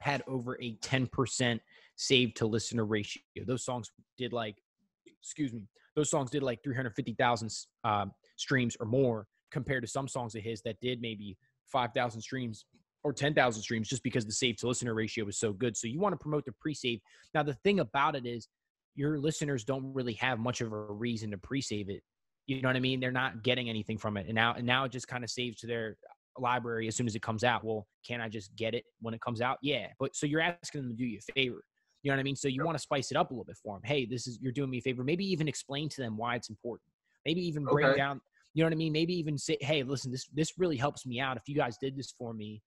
had 0.00 0.22
over 0.26 0.60
a 0.60 0.76
10% 0.76 1.60
save 1.96 2.34
to 2.34 2.46
listener 2.46 2.84
ratio. 2.84 3.22
Those 3.46 3.64
songs 3.64 3.90
did 4.16 4.32
like, 4.32 4.56
excuse 5.20 5.52
me, 5.52 5.68
those 5.96 6.10
songs 6.10 6.30
did 6.30 6.42
like 6.42 6.62
350,000 6.62 7.50
uh, 7.84 8.06
streams 8.36 8.76
or 8.78 8.86
more 8.86 9.26
compared 9.50 9.82
to 9.82 9.88
some 9.88 10.08
songs 10.08 10.34
of 10.34 10.42
his 10.42 10.62
that 10.62 10.80
did 10.80 11.00
maybe 11.00 11.36
5,000 11.72 12.20
streams 12.20 12.64
or 13.04 13.12
10,000 13.12 13.62
streams 13.62 13.88
just 13.88 14.02
because 14.02 14.24
the 14.24 14.32
save 14.32 14.56
to 14.56 14.68
listener 14.68 14.94
ratio 14.94 15.24
was 15.24 15.38
so 15.38 15.52
good. 15.52 15.76
So 15.76 15.86
you 15.86 16.00
want 16.00 16.12
to 16.12 16.18
promote 16.18 16.44
the 16.44 16.52
pre 16.52 16.74
save. 16.74 17.00
Now, 17.34 17.42
the 17.42 17.54
thing 17.54 17.80
about 17.80 18.16
it 18.16 18.26
is 18.26 18.48
your 18.94 19.18
listeners 19.18 19.64
don't 19.64 19.92
really 19.94 20.14
have 20.14 20.38
much 20.38 20.60
of 20.60 20.72
a 20.72 20.76
reason 20.76 21.30
to 21.30 21.38
pre 21.38 21.60
save 21.60 21.88
it. 21.88 22.02
You 22.46 22.62
know 22.62 22.68
what 22.68 22.76
I 22.76 22.80
mean? 22.80 22.98
They're 22.98 23.12
not 23.12 23.42
getting 23.42 23.68
anything 23.68 23.98
from 23.98 24.16
it. 24.16 24.26
And 24.26 24.34
now, 24.34 24.54
and 24.54 24.66
now 24.66 24.84
it 24.84 24.92
just 24.92 25.06
kind 25.06 25.22
of 25.22 25.30
saves 25.30 25.58
to 25.58 25.66
their 25.66 25.96
library 26.40 26.88
as 26.88 26.96
soon 26.96 27.06
as 27.06 27.14
it 27.14 27.22
comes 27.22 27.44
out. 27.44 27.64
Well, 27.64 27.86
can 28.06 28.20
I 28.20 28.28
just 28.28 28.54
get 28.56 28.74
it 28.74 28.84
when 29.00 29.14
it 29.14 29.20
comes 29.20 29.40
out? 29.40 29.58
Yeah. 29.62 29.88
But 29.98 30.14
so 30.16 30.26
you're 30.26 30.40
asking 30.40 30.82
them 30.82 30.90
to 30.90 30.96
do 30.96 31.04
you 31.04 31.18
a 31.18 31.32
favor. 31.32 31.62
You 32.02 32.10
know 32.10 32.16
what 32.16 32.20
I 32.20 32.24
mean? 32.24 32.36
So 32.36 32.48
you 32.48 32.64
want 32.64 32.76
to 32.76 32.82
spice 32.82 33.10
it 33.10 33.16
up 33.16 33.30
a 33.30 33.34
little 33.34 33.44
bit 33.44 33.56
for 33.62 33.76
them. 33.76 33.82
Hey, 33.84 34.06
this 34.06 34.26
is, 34.26 34.38
you're 34.40 34.52
doing 34.52 34.70
me 34.70 34.78
a 34.78 34.80
favor. 34.80 35.02
Maybe 35.02 35.24
even 35.24 35.48
explain 35.48 35.88
to 35.90 36.00
them 36.00 36.16
why 36.16 36.36
it's 36.36 36.48
important. 36.48 36.88
Maybe 37.26 37.40
even 37.46 37.64
break 37.64 37.86
Okay. 37.86 37.96
down, 37.96 38.20
you 38.54 38.62
know 38.62 38.66
what 38.66 38.72
I 38.72 38.76
mean? 38.76 38.92
Maybe 38.92 39.14
even 39.14 39.36
say, 39.36 39.58
hey, 39.60 39.82
listen, 39.82 40.10
this, 40.10 40.26
this 40.32 40.58
really 40.58 40.76
helps 40.76 41.06
me 41.06 41.20
out. 41.20 41.36
If 41.36 41.48
you 41.48 41.54
guys 41.54 41.76
did 41.76 41.96
this 41.96 42.12
for 42.12 42.32
me, 42.32 42.62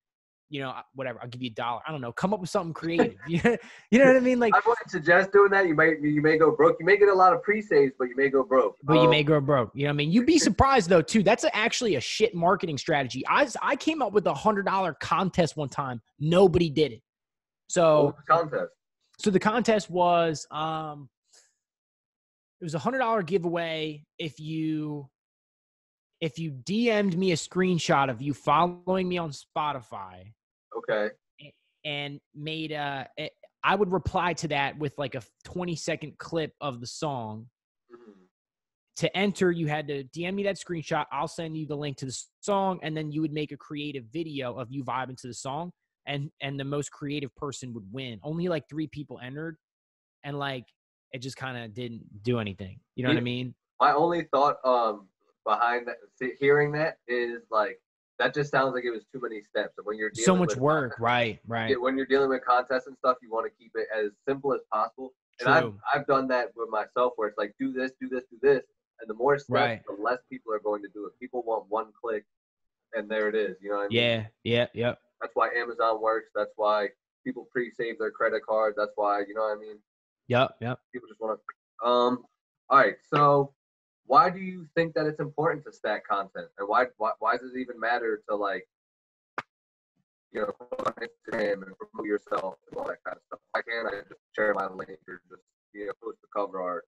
you 0.52 0.60
know, 0.60 0.74
whatever, 0.96 1.18
I'll 1.22 1.30
give 1.30 1.42
you 1.42 1.50
a 1.50 1.54
dollar. 1.54 1.82
I 1.88 1.92
don't 1.92 2.02
know. 2.02 2.12
Come 2.12 2.34
up 2.34 2.42
with 2.42 2.50
something 2.50 2.74
creative. 2.82 3.16
you 3.28 3.40
know 3.42 4.06
what 4.06 4.18
I 4.18 4.20
mean? 4.20 4.38
Like, 4.38 4.54
I 4.54 4.60
wouldn't 4.68 4.92
suggest 4.92 5.32
doing 5.32 5.50
that. 5.52 5.66
You 5.66 5.74
may 5.76 5.96
you 6.02 6.22
may 6.22 6.38
go 6.38 6.52
broke. 6.52 6.76
You 6.80 6.86
may 6.86 6.98
get 6.98 7.08
a 7.08 7.14
lot 7.14 7.34
of 7.34 7.42
pre-saves, 7.42 7.94
but 7.98 8.10
you 8.10 8.16
may 8.18 8.30
go 8.30 8.44
broke. 8.44 8.76
but 8.84 8.96
you 8.96 9.02
Um, 9.02 9.10
may 9.10 9.24
go 9.24 9.40
broke. 9.40 9.72
You 9.74 9.84
know 9.84 9.90
what 9.90 9.94
I 9.94 9.98
mean? 9.98 10.12
You'd 10.12 10.26
be 10.26 10.38
surprised 10.38 10.90
though, 10.90 11.02
too. 11.02 11.24
That's 11.24 11.46
a, 11.46 11.56
actually 11.56 11.96
a 11.96 12.02
shit 12.02 12.36
marketing 12.36 12.78
strategy. 12.78 13.24
I, 13.28 13.48
I 13.62 13.78
came 13.78 14.02
up 14.02 14.12
with 14.12 14.28
a 14.28 14.34
hundred 14.34 14.66
dollar 14.66 14.94
contest 15.00 15.56
one 15.56 15.70
time. 15.70 16.02
Nobody 16.20 16.70
did 16.70 16.92
it. 16.92 17.02
So, 17.70 18.14
contest. 18.28 18.72
so 19.20 19.30
the 19.32 19.40
contest 19.40 19.90
was, 19.90 20.46
um, 20.52 21.08
it 22.60 22.66
was 22.66 22.76
a 22.76 22.80
hundred 22.80 23.00
dollar 23.00 23.24
giveaway 23.24 24.04
if 24.20 24.40
you 24.40 25.10
if 26.20 26.38
you 26.38 26.52
DM'd 26.52 27.18
me 27.18 27.32
a 27.32 27.36
screenshot 27.36 28.10
of 28.10 28.22
you 28.22 28.34
following 28.34 29.10
me 29.10 29.18
on 29.18 29.32
Spotify 29.32 30.34
Okay. 30.78 31.10
and 31.84 32.20
made 32.36 32.72
a, 32.72 33.08
a 33.20 33.30
I 33.64 33.76
would 33.76 33.92
reply 33.92 34.34
to 34.34 34.48
that 34.50 34.78
with 34.78 34.94
like 34.98 35.16
a 35.16 35.22
20 35.46 35.76
second 35.76 36.18
clip 36.18 36.54
of 36.62 36.80
the 36.80 36.88
song. 36.88 37.48
Mhm. 37.92 38.14
To 38.98 39.18
enter, 39.18 39.52
you 39.52 39.68
had 39.68 39.88
to 39.88 40.04
DM 40.06 40.36
me 40.36 40.44
that 40.44 40.58
screenshot. 40.58 41.06
I'll 41.12 41.28
send 41.28 41.58
you 41.58 41.66
the 41.66 41.76
link 41.76 41.98
to 41.98 42.06
the 42.06 42.24
song, 42.42 42.80
and 42.84 42.96
then 42.96 43.12
you 43.12 43.22
would 43.22 43.32
make 43.34 43.52
a 43.52 43.58
creative 43.58 44.06
video 44.12 44.54
of 44.54 44.72
you 44.72 44.84
vibing 44.84 45.18
to 45.22 45.28
the 45.28 45.34
song, 45.34 45.72
and 46.06 46.32
and 46.42 46.60
the 46.60 46.66
most 46.66 46.92
creative 46.92 47.34
person 47.36 47.74
would 47.74 47.86
win. 47.92 48.20
Only 48.24 48.48
like 48.48 48.68
three 48.70 48.88
people 48.88 49.20
entered, 49.20 49.58
and 50.24 50.38
like 50.38 50.66
it 51.14 51.20
just 51.20 51.38
kind 51.38 51.58
of 51.58 51.74
didn't 51.74 52.04
do 52.24 52.40
anything. 52.40 52.80
You 52.96 53.04
know 53.04 53.10
what 53.10 53.18
I 53.18 53.22
mean? 53.22 53.56
My 53.80 53.94
only 53.94 54.28
thought 54.32 54.58
um 54.64 55.08
behind 55.46 55.88
that, 55.88 55.98
hearing 56.40 56.72
that 56.74 56.98
is 57.08 57.42
like 57.50 57.80
that 58.22 58.36
just 58.36 58.52
sounds 58.52 58.74
like 58.76 58.84
it 58.86 58.92
was 58.92 59.04
too 59.12 59.20
many 59.20 59.42
steps. 59.42 59.74
And 59.78 59.86
when 59.86 59.98
you're 59.98 60.12
dealing 60.12 60.26
So 60.26 60.36
much 60.36 60.56
work, 60.56 60.92
contests- 60.94 61.02
right? 61.02 61.40
Right. 61.48 61.70
yeah, 61.72 61.76
when 61.78 61.98
you're 61.98 62.06
dealing 62.06 62.30
with 62.30 62.46
contests 62.46 62.86
and 62.88 62.96
stuff, 62.98 63.18
you 63.22 63.32
want 63.32 63.52
to 63.52 63.58
keep 63.60 63.72
it 63.76 63.88
as 63.96 64.12
simple 64.28 64.54
as 64.54 64.62
possible. 64.72 65.12
And 65.40 65.50
I've, 65.50 65.74
I've 65.92 66.06
done 66.06 66.28
that 66.28 66.52
with 66.56 66.70
myself 66.70 67.14
where 67.16 67.28
it's 67.28 67.38
like, 67.40 67.56
do 67.60 67.74
this, 67.74 67.92
do 68.00 68.08
this, 68.08 68.24
do 68.30 68.38
this. 68.44 68.62
And 69.00 69.10
the 69.10 69.16
more 69.16 69.40
steps, 69.40 69.50
Right. 69.50 69.82
the 69.88 70.02
less 70.02 70.20
people 70.30 70.54
are 70.54 70.60
going 70.60 70.84
to 70.84 70.90
do 70.94 71.08
it. 71.08 71.14
People 71.20 71.42
want 71.48 71.66
one 71.70 71.88
click 72.00 72.26
and 72.94 73.10
there 73.10 73.28
it 73.28 73.34
is. 73.34 73.58
You 73.60 73.72
know 73.72 73.78
what 73.78 73.86
I 73.86 73.88
mean? 73.88 73.98
Yeah. 73.98 74.26
Yeah. 74.44 74.68
Yep. 74.76 75.00
That's 75.20 75.34
why 75.36 75.50
Amazon 75.58 76.00
works. 76.00 76.30
That's 76.36 76.52
why 76.58 76.90
people 77.26 77.48
pre 77.52 77.72
save 77.72 77.98
their 77.98 78.12
credit 78.12 78.44
card. 78.48 78.76
That's 78.78 78.92
why, 78.96 79.22
you 79.28 79.34
know 79.34 79.42
what 79.42 79.58
I 79.58 79.60
mean? 79.60 79.78
Yep. 80.28 80.58
Yep. 80.62 80.80
People 80.94 81.08
just 81.10 81.20
want 81.20 81.40
to. 81.40 81.88
Um, 81.88 82.24
all 82.70 82.78
right. 82.78 82.96
So, 83.12 83.54
why 84.06 84.30
do 84.30 84.40
you 84.40 84.68
think 84.76 84.94
that 84.94 85.06
it's 85.06 85.20
important 85.20 85.64
to 85.66 85.72
stack 85.72 86.08
content? 86.08 86.48
And 86.58 86.68
why, 86.68 86.86
why, 86.98 87.12
why 87.20 87.38
does 87.38 87.54
it 87.56 87.60
even 87.60 87.80
matter 87.80 88.22
to 88.30 88.36
like, 88.36 88.68
you 90.32 90.42
know, 90.42 90.52
on 90.86 90.94
Instagram 90.94 91.64
and 91.64 91.74
promote 91.78 92.06
yourself 92.06 92.56
and 92.70 92.78
all 92.78 92.88
that 92.88 93.04
kind 93.06 93.18
of 93.18 93.24
stuff? 93.28 93.40
Why 93.52 93.62
can't 93.62 93.88
I 93.88 94.00
just 94.08 94.22
share 94.36 94.54
my 94.54 94.68
link 94.68 95.00
or 95.08 95.22
just, 95.30 95.44
you 95.74 95.88
know, 95.88 95.94
post 96.04 96.18
the 96.22 96.28
cover 96.36 96.62
art? 96.62 96.86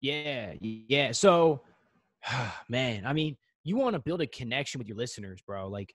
Yeah, 0.00 0.54
yeah. 0.60 1.12
So, 1.12 1.62
man, 2.68 3.06
I 3.06 3.12
mean, 3.12 3.36
you 3.64 3.76
want 3.76 3.94
to 3.94 4.00
build 4.00 4.20
a 4.20 4.26
connection 4.26 4.78
with 4.78 4.88
your 4.88 4.96
listeners, 4.96 5.40
bro. 5.46 5.68
Like, 5.68 5.94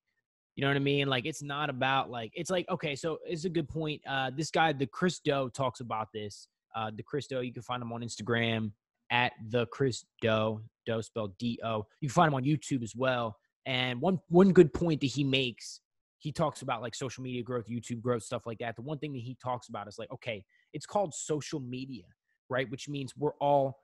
you 0.56 0.62
know 0.62 0.70
what 0.70 0.78
I 0.78 0.80
mean? 0.80 1.08
Like, 1.08 1.26
it's 1.26 1.44
not 1.44 1.70
about 1.70 2.10
like 2.10 2.32
it's 2.34 2.50
like 2.50 2.68
okay. 2.70 2.96
So 2.96 3.20
it's 3.28 3.46
a 3.46 3.50
good 3.50 3.70
point. 3.70 4.02
Uh, 4.10 4.32
this 4.36 4.50
guy, 4.50 4.74
the 4.74 4.88
Chris 4.88 5.20
Do, 5.20 5.52
talks 5.54 5.82
about 5.82 6.08
this. 6.14 6.48
Uh, 6.76 6.90
the 6.96 7.04
Chris 7.04 7.28
Do, 7.28 7.42
you 7.42 7.54
can 7.54 7.62
find 7.62 7.82
him 7.82 7.92
on 7.94 8.02
Instagram 8.02 8.72
at 9.12 9.32
the 9.50 9.66
Chris 9.68 10.06
Do, 10.22 10.62
Do 10.86 11.02
spelled 11.02 11.38
D 11.38 11.60
O. 11.64 11.86
You 12.02 12.10
can 12.10 12.14
find 12.14 12.28
him 12.30 12.36
on 12.36 12.44
YouTube 12.44 12.84
as 12.84 12.96
well. 12.96 13.38
And 13.66 14.00
one 14.02 14.20
one 14.30 14.54
good 14.54 14.74
point 14.74 15.02
that 15.02 15.08
he 15.08 15.24
makes, 15.24 15.82
he 16.20 16.32
talks 16.32 16.62
about 16.62 16.82
like 16.82 16.96
social 16.96 17.24
media 17.24 17.44
growth, 17.44 17.68
YouTube 17.68 18.02
growth, 18.02 18.24
stuff 18.24 18.46
like 18.46 18.60
that. 18.60 18.76
The 18.76 18.82
one 18.82 18.98
thing 18.98 19.14
that 19.14 19.20
he 19.20 19.36
talks 19.44 19.70
about 19.70 19.88
is 19.88 20.00
like, 20.00 20.12
okay, 20.12 20.44
it's 20.74 20.86
called 20.86 21.14
social 21.14 21.60
media, 21.60 22.04
right? 22.50 22.70
Which 22.70 22.88
means 22.88 23.14
we're 23.18 23.36
all 23.42 23.80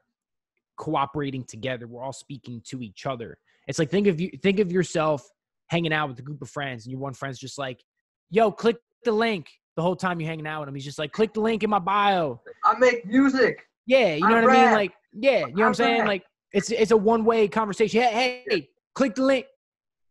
cooperating 0.78 1.44
together. 1.44 1.88
We're 1.88 2.04
all 2.04 2.14
speaking 2.14 2.62
to 2.68 2.82
each 2.82 3.06
other. 3.06 3.38
It's 3.68 3.80
like 3.80 3.90
think 3.90 4.08
of 4.08 4.20
you 4.20 4.32
think 4.42 4.60
of 4.60 4.72
yourself 4.72 5.30
hanging 5.68 5.94
out 5.94 6.10
with 6.10 6.20
a 6.20 6.22
group 6.22 6.42
of 6.42 6.50
friends 6.50 6.86
and 6.86 6.92
your 6.92 7.00
one 7.00 7.14
friend's 7.14 7.40
just 7.40 7.58
like, 7.58 7.84
yo, 8.30 8.52
click 8.52 8.78
the 9.04 9.12
link 9.12 9.48
the 9.76 9.82
whole 9.82 9.96
time 9.96 10.20
you're 10.20 10.30
hanging 10.30 10.48
out 10.48 10.62
with 10.62 10.70
him. 10.70 10.76
He's 10.76 10.86
just 10.86 11.00
like, 11.00 11.12
click 11.12 11.34
the 11.34 11.42
link 11.42 11.64
in 11.64 11.70
my 11.70 11.80
bio. 11.80 12.42
I 12.64 12.78
make 12.78 13.06
music. 13.06 13.66
Yeah, 13.86 14.16
you 14.16 14.28
know 14.28 14.38
I 14.38 14.42
what 14.42 14.50
I 14.50 14.64
mean? 14.64 14.72
Like, 14.72 14.94
yeah, 15.14 15.32
you 15.32 15.40
know 15.48 15.52
what 15.54 15.64
I 15.64 15.68
I'm 15.68 15.74
saying? 15.74 16.00
rap. 16.00 16.08
Like, 16.08 16.24
it's 16.54 16.72
it's 16.72 16.92
a 16.92 16.98
one 16.98 17.26
way 17.26 17.48
conversation. 17.48 18.02
Hey, 18.02 18.44
hey, 18.50 18.70
click 18.96 19.16
the 19.16 19.24
link. 19.24 19.46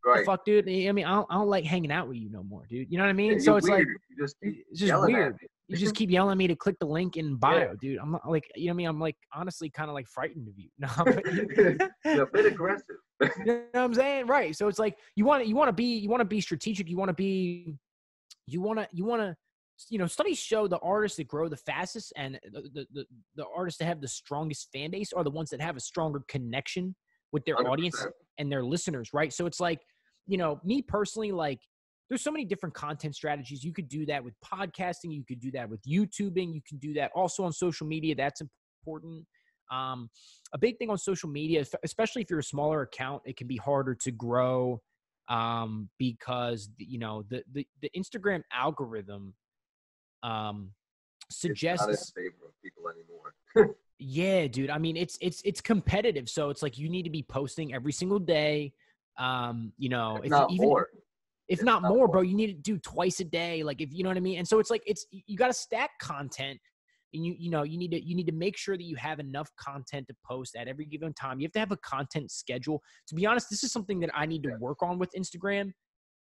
The 0.05 0.11
Right. 0.11 0.27
fuck, 0.27 0.45
dude. 0.45 0.69
I 0.69 0.91
mean, 0.91 1.05
I 1.05 1.15
don't, 1.15 1.27
I 1.31 1.35
don't 1.35 1.47
like 1.49 1.65
hanging 1.65 1.93
out 1.93 2.09
with 2.09 2.17
you 2.17 2.29
no 2.29 2.43
more, 2.43 2.67
dude. 2.69 2.91
You 2.91 2.99
know 2.99 3.05
what 3.05 3.11
I 3.11 3.13
mean? 3.13 3.35
Yeah, 3.35 3.39
so 3.39 3.57
it's 3.57 3.69
like 3.69 3.87
weird. 3.87 3.97
you 4.11 4.25
just 4.25 4.37
it's 4.43 4.81
just 4.81 5.01
weird. 5.07 5.37
You 5.69 5.77
just 5.77 5.95
keep 5.95 6.11
yelling 6.11 6.33
at 6.33 6.37
me 6.37 6.49
to 6.49 6.57
click 6.57 6.77
the 6.81 6.87
link 6.87 7.17
in 7.17 7.37
bio, 7.37 7.75
dude. 7.81 7.99
I'm 7.99 8.11
not 8.13 8.29
like, 8.29 8.45
you 8.57 8.67
know 8.67 8.73
what 8.73 8.75
I 8.75 8.77
mean? 8.79 8.87
I'm 8.89 9.01
like 9.01 9.17
honestly 9.33 9.71
kind 9.71 9.89
of 9.89 9.95
like 9.95 10.09
frightened 10.09 10.49
of 10.49 10.59
you. 10.59 10.69
No, 10.79 10.89
a 12.23 12.27
bit 12.27 12.47
aggressive. 12.47 12.97
you 13.21 13.29
know 13.47 13.63
what 13.71 13.81
I'm 13.81 13.95
saying? 13.95 14.27
Right. 14.27 14.57
So 14.57 14.67
it's 14.67 14.81
like 14.81 14.99
you 15.15 15.25
want 15.25 15.45
to 15.45 15.49
you 15.49 15.55
want 15.55 15.69
to 15.69 15.73
be 15.73 15.99
you 15.99 16.09
want 16.09 16.21
to 16.21 16.27
be 16.27 16.41
strategic. 16.41 16.89
You 16.91 16.97
want 16.97 17.09
to 17.11 17.15
be 17.15 17.77
you 18.49 18.61
want 18.61 18.81
to 18.81 18.89
you 18.93 19.05
want 19.05 19.23
to 19.23 19.37
you 19.89 19.99
know 19.99 20.07
studies 20.07 20.39
show 20.39 20.69
the 20.69 20.79
artists 20.79 21.17
that 21.17 21.27
grow 21.27 21.49
the 21.49 21.57
fastest 21.57 22.13
and 22.17 22.39
the, 22.53 22.63
the 22.75 22.87
the 22.93 23.05
the 23.37 23.45
artists 23.57 23.79
that 23.79 23.87
have 23.87 24.01
the 24.01 24.09
strongest 24.09 24.69
fan 24.73 24.91
base 24.91 25.13
are 25.13 25.25
the 25.25 25.31
ones 25.31 25.51
that 25.51 25.61
have 25.61 25.77
a 25.77 25.81
stronger 25.81 26.23
connection 26.29 26.95
with 27.33 27.45
their 27.45 27.57
audience 27.67 27.99
100%. 28.01 28.11
and 28.39 28.53
their 28.53 28.63
listeners, 28.63 29.11
right? 29.13 29.33
So 29.33 29.47
it's 29.47 29.59
like, 29.61 29.81
you 30.27 30.39
know, 30.39 30.61
me 30.65 30.83
personally, 30.83 31.33
like, 31.33 31.61
there's 32.09 32.23
so 32.23 32.31
many 32.31 32.45
different 32.45 32.75
content 32.75 33.17
strategies. 33.17 33.65
You 33.65 33.73
could 33.73 33.89
do 33.89 34.05
that 34.07 34.23
with 34.23 34.35
podcasting. 34.45 35.13
You 35.15 35.25
could 35.27 35.41
do 35.41 35.51
that 35.53 35.69
with 35.69 35.81
YouTubing. 35.85 36.55
You 36.55 36.61
can 36.69 36.77
do 36.79 36.93
that 36.95 37.11
also 37.15 37.45
on 37.45 37.53
social 37.53 37.87
media. 37.87 38.15
That's 38.15 38.43
important. 38.43 39.25
Um, 39.71 40.11
a 40.53 40.59
big 40.59 40.77
thing 40.77 40.91
on 40.91 40.99
social 40.99 41.31
media, 41.31 41.65
especially 41.83 42.21
if 42.21 42.29
you're 42.29 42.41
a 42.41 42.45
smaller 42.45 42.83
account, 42.83 43.23
it 43.25 43.39
can 43.39 43.47
be 43.47 43.57
harder 43.57 43.95
to 43.95 44.11
grow 44.11 44.83
um, 45.29 45.89
because 45.99 46.69
you 46.77 46.99
know 46.99 47.25
the, 47.31 47.43
the 47.53 47.67
the 47.81 47.91
Instagram 47.97 48.43
algorithm 48.53 49.33
um, 50.23 50.71
It's 51.31 51.45
not 51.45 51.51
in 51.51 51.57
suggests 51.57 52.13
favor 52.13 52.47
of 52.47 52.63
people 52.63 52.85
anymore. 52.89 53.77
yeah, 53.99 54.47
dude. 54.47 54.71
I 54.71 54.79
mean, 54.79 54.97
it's 54.97 55.19
it's 55.21 55.43
it's 55.45 55.61
competitive, 55.61 56.29
so 56.29 56.51
it's 56.51 56.63
like 56.63 56.79
you 56.79 56.89
need 56.89 57.05
to 57.05 57.11
be 57.11 57.23
posting 57.23 57.75
every 57.75 57.93
single 57.93 58.19
day. 58.19 58.73
Um, 59.19 59.73
you 59.79 59.89
know, 59.89 60.17
If 60.19 60.25
if 60.25 60.31
not 60.31 60.51
even 60.51 60.69
more. 60.69 60.89
if 61.49 61.59
if 61.61 61.65
not 61.65 61.83
not 61.83 61.89
more, 61.89 61.99
more. 61.99 62.09
bro, 62.09 62.21
you 62.23 62.35
need 62.35 62.49
to 62.49 62.53
do 62.55 62.79
twice 62.79 63.21
a 63.21 63.25
day. 63.25 63.63
Like 63.63 63.81
if 63.81 63.93
you 63.93 64.03
know 64.03 64.11
what 64.11 64.17
I 64.17 64.21
mean. 64.21 64.39
And 64.39 64.49
so 64.49 64.59
it's 64.59 64.71
like 64.71 64.83
it's 64.87 65.07
you 65.11 65.37
got 65.37 65.49
to 65.49 65.53
stack 65.53 65.91
content, 66.01 66.59
and 67.13 67.25
you 67.25 67.35
you 67.39 67.51
know 67.51 67.63
you 67.63 67.77
need 67.79 67.91
to 67.91 68.03
you 68.03 68.15
need 68.17 68.27
to 68.27 68.33
make 68.33 68.57
sure 68.57 68.77
that 68.77 68.85
you 68.85 68.97
have 68.97 69.21
enough 69.21 69.51
content 69.59 70.09
to 70.09 70.15
post 70.25 70.57
at 70.57 70.69
every 70.69 70.87
given 70.87 71.13
time. 71.13 71.41
You 71.41 71.47
have 71.47 71.53
to 71.53 71.59
have 71.61 71.73
a 71.73 71.77
content 71.79 72.31
schedule. 72.31 72.83
To 73.09 73.15
be 73.15 73.27
honest, 73.27 73.51
this 73.51 73.65
is 73.65 73.73
something 73.73 74.01
that 74.01 74.11
I 74.15 74.27
need 74.27 74.43
to 74.45 74.57
work 74.61 74.83
on 74.83 74.99
with 74.99 75.11
Instagram. 75.17 75.73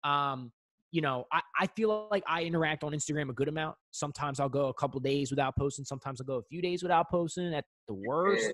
Um, 0.03 0.51
you 0.97 1.01
know, 1.01 1.25
I, 1.31 1.41
I 1.59 1.67
feel 1.67 2.07
like 2.09 2.23
I 2.25 2.41
interact 2.41 2.83
on 2.83 2.91
Instagram 2.91 3.29
a 3.29 3.33
good 3.33 3.47
amount. 3.49 3.75
Sometimes 3.91 4.39
I'll 4.39 4.49
go 4.49 4.69
a 4.69 4.73
couple 4.73 4.99
days 4.99 5.29
without 5.29 5.55
posting. 5.55 5.85
Sometimes 5.85 6.19
I'll 6.19 6.25
go 6.25 6.37
a 6.37 6.43
few 6.49 6.59
days 6.59 6.81
without 6.81 7.07
posting. 7.11 7.53
At 7.53 7.65
the 7.87 7.93
worst. 7.93 8.51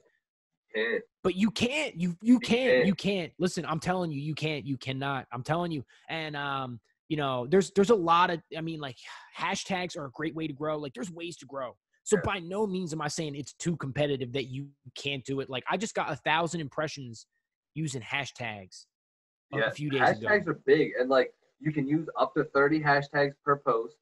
Can't. 0.75 1.01
but 1.23 1.35
you 1.35 1.50
can't. 1.51 1.95
You 1.95 2.17
you 2.21 2.39
can't. 2.39 2.85
you 2.85 2.95
can't. 2.95 3.31
Listen 3.39 3.65
i'm 3.65 3.79
telling 3.79 4.12
you 4.12 4.19
you 4.19 4.35
can't. 4.35 4.65
You 4.65 4.75
cannot. 4.75 5.25
I'm 5.31 5.41
telling 5.41 5.71
you. 5.71 5.85
And 6.09 6.35
um 6.35 6.81
you 7.07 7.15
know 7.15 7.47
there's 7.50 7.71
there's 7.77 7.91
a 7.91 7.95
lot 7.95 8.29
of 8.29 8.41
i 8.57 8.59
mean 8.59 8.81
like 8.81 8.97
hashtags 9.39 9.95
are 9.95 10.03
a 10.07 10.12
great 10.12 10.35
way 10.35 10.45
to 10.45 10.53
grow. 10.53 10.77
Like 10.77 10.93
there's 10.93 11.12
ways 11.12 11.38
to 11.38 11.45
grow. 11.45 11.77
So 12.03 12.17
Yeah. 12.17 12.23
by 12.25 12.39
no 12.39 12.67
means 12.67 12.91
am 12.91 13.01
i 13.01 13.07
saying 13.07 13.35
it's 13.38 13.53
too 13.53 13.77
competitive 13.77 14.33
that 14.33 14.47
you 14.47 14.67
can't 14.97 15.23
do 15.23 15.39
it. 15.39 15.50
Like 15.50 15.63
i 15.71 15.77
just 15.77 15.95
got 15.95 16.12
a 16.12 16.17
thousand 16.17 16.59
impressions 16.59 17.25
using 17.73 18.01
hashtags 18.01 18.83
a- 19.53 19.59
Yeah, 19.59 19.67
a 19.67 19.71
few 19.71 19.89
days 19.89 20.01
hashtags 20.01 20.41
ago 20.41 20.51
are 20.51 20.59
big, 20.65 20.91
and 21.00 21.09
like 21.09 21.31
you 21.63 21.72
can 21.72 21.88
use 21.88 22.08
up 22.20 22.34
to 22.36 22.43
thirty 22.46 22.79
hashtags 22.82 23.34
per 23.46 23.58
post. 23.58 23.96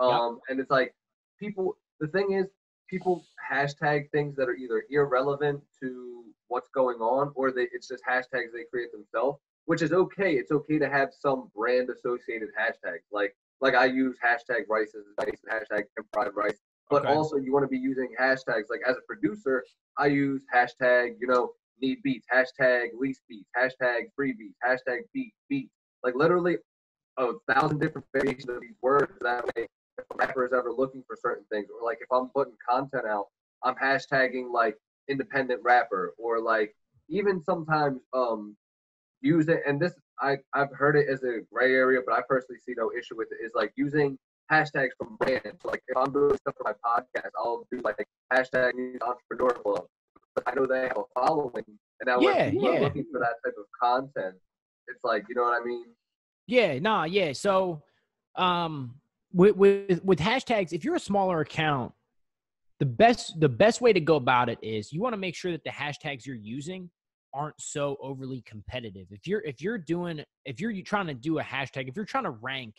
Yep. 0.00 0.08
Um, 0.10 0.40
and 0.48 0.58
it's 0.60 0.70
like 0.70 0.94
people. 1.38 1.76
The 2.00 2.08
thing 2.08 2.32
is, 2.32 2.46
people 2.88 3.24
hashtag 3.52 4.10
things 4.10 4.34
that 4.36 4.48
are 4.48 4.54
either 4.54 4.84
irrelevant 4.90 5.60
to 5.80 6.24
what's 6.48 6.68
going 6.74 6.98
on, 6.98 7.32
or 7.34 7.52
they 7.52 7.68
it's 7.72 7.88
just 7.88 8.02
hashtags 8.08 8.52
they 8.54 8.64
create 8.70 8.90
themselves, 8.92 9.38
which 9.66 9.82
is 9.82 9.92
okay. 9.92 10.34
It's 10.34 10.50
okay 10.50 10.78
to 10.78 10.88
have 10.88 11.10
some 11.18 11.50
brand 11.54 11.90
associated 11.90 12.48
hashtags, 12.58 13.06
like 13.12 13.36
like 13.60 13.74
I 13.74 13.84
use 13.84 14.16
hashtag 14.24 14.62
rice 14.68 14.92
as 14.96 15.04
rice 15.18 15.40
and 15.44 15.52
hashtag 15.60 15.84
fried 16.12 16.34
rice. 16.34 16.58
But 16.90 17.04
Okay. 17.04 17.14
also, 17.14 17.36
you 17.36 17.52
want 17.52 17.62
to 17.64 17.68
be 17.68 17.78
using 17.78 18.08
hashtags. 18.20 18.68
Like 18.68 18.82
as 18.86 18.96
a 18.96 19.02
producer, 19.06 19.64
I 19.96 20.06
use 20.06 20.42
hashtag, 20.52 21.16
you 21.20 21.26
know, 21.28 21.52
need 21.80 21.98
beats, 22.02 22.26
hashtag 22.34 22.88
lease 22.98 23.20
beats, 23.28 23.48
hashtag 23.56 24.06
free 24.16 24.32
beats, 24.32 24.58
hashtag 24.66 25.02
beat 25.14 25.32
beat. 25.48 25.70
Like 26.02 26.14
literally 26.16 26.56
a 27.18 27.32
thousand 27.52 27.80
different 27.80 28.06
variations 28.14 28.48
of 28.48 28.60
these 28.60 28.76
words. 28.82 29.12
That 29.20 29.44
way, 29.46 29.66
if 29.98 30.04
a 30.10 30.16
rapper 30.16 30.46
is 30.46 30.52
ever 30.52 30.72
looking 30.72 31.02
for 31.06 31.16
certain 31.20 31.44
things, 31.50 31.68
or 31.70 31.84
like 31.86 31.98
if 32.00 32.08
I'm 32.12 32.28
putting 32.30 32.54
content 32.68 33.06
out, 33.06 33.26
I'm 33.64 33.74
hashtagging 33.74 34.52
like 34.52 34.76
independent 35.08 35.60
rapper, 35.62 36.14
or 36.18 36.40
like 36.40 36.74
even 37.08 37.42
sometimes 37.42 38.00
um 38.12 38.56
use 39.20 39.48
it. 39.48 39.62
And 39.66 39.80
this 39.80 39.94
I 40.20 40.38
I've 40.54 40.72
heard 40.72 40.96
it 40.96 41.08
as 41.08 41.22
a 41.24 41.40
gray 41.52 41.74
area, 41.74 42.00
but 42.06 42.14
I 42.16 42.22
personally 42.28 42.60
see 42.66 42.74
no 42.76 42.90
issue 42.96 43.16
with 43.16 43.28
it. 43.32 43.44
Is 43.44 43.52
like 43.54 43.72
using 43.76 44.18
hashtags 44.50 44.90
from 44.98 45.16
brands. 45.16 45.64
Like 45.64 45.82
if 45.88 45.96
I'm 45.96 46.12
doing 46.12 46.36
stuff 46.36 46.54
for 46.56 46.64
my 46.64 46.74
podcast, 46.84 47.30
I'll 47.38 47.66
do 47.70 47.80
like 47.84 48.06
hashtag 48.32 48.72
entrepreneur 49.02 49.50
club. 49.54 49.86
But 50.34 50.44
I 50.46 50.54
know 50.54 50.66
they 50.66 50.82
have 50.82 50.96
a 50.98 51.04
following, 51.14 51.64
and 51.66 52.06
now 52.06 52.18
Yeah, 52.18 52.34
when 52.44 52.52
people 52.52 52.70
yeah. 52.72 52.78
are 52.78 52.80
looking 52.80 53.06
for 53.12 53.18
that 53.20 53.36
type 53.44 53.54
of 53.58 53.66
content, 53.82 54.36
it's 54.88 55.04
like 55.04 55.24
you 55.28 55.34
know 55.34 55.42
what 55.42 55.60
I 55.60 55.64
mean. 55.64 55.86
Yeah, 56.52 56.78
nah, 56.80 57.04
yeah. 57.04 57.32
So, 57.32 57.82
um, 58.36 58.96
with 59.32 59.56
with 59.56 60.04
with 60.04 60.18
hashtags, 60.18 60.74
if 60.74 60.84
you're 60.84 60.96
a 60.96 61.00
smaller 61.00 61.40
account, 61.40 61.92
the 62.78 62.84
best 62.84 63.40
the 63.40 63.48
best 63.48 63.80
way 63.80 63.94
to 63.94 64.00
go 64.00 64.16
about 64.16 64.50
it 64.50 64.58
is 64.60 64.92
you 64.92 65.00
want 65.00 65.14
to 65.14 65.16
make 65.16 65.34
sure 65.34 65.50
that 65.52 65.64
the 65.64 65.70
hashtags 65.70 66.26
you're 66.26 66.36
using 66.36 66.90
aren't 67.32 67.58
so 67.58 67.96
overly 68.02 68.42
competitive. 68.42 69.06
If 69.10 69.26
you're 69.26 69.40
if 69.40 69.62
you're 69.62 69.78
doing 69.78 70.22
if 70.44 70.60
you're 70.60 70.74
trying 70.82 71.06
to 71.06 71.14
do 71.14 71.38
a 71.38 71.42
hashtag, 71.42 71.88
if 71.88 71.96
you're 71.96 72.04
trying 72.04 72.24
to 72.24 72.36
rank 72.42 72.74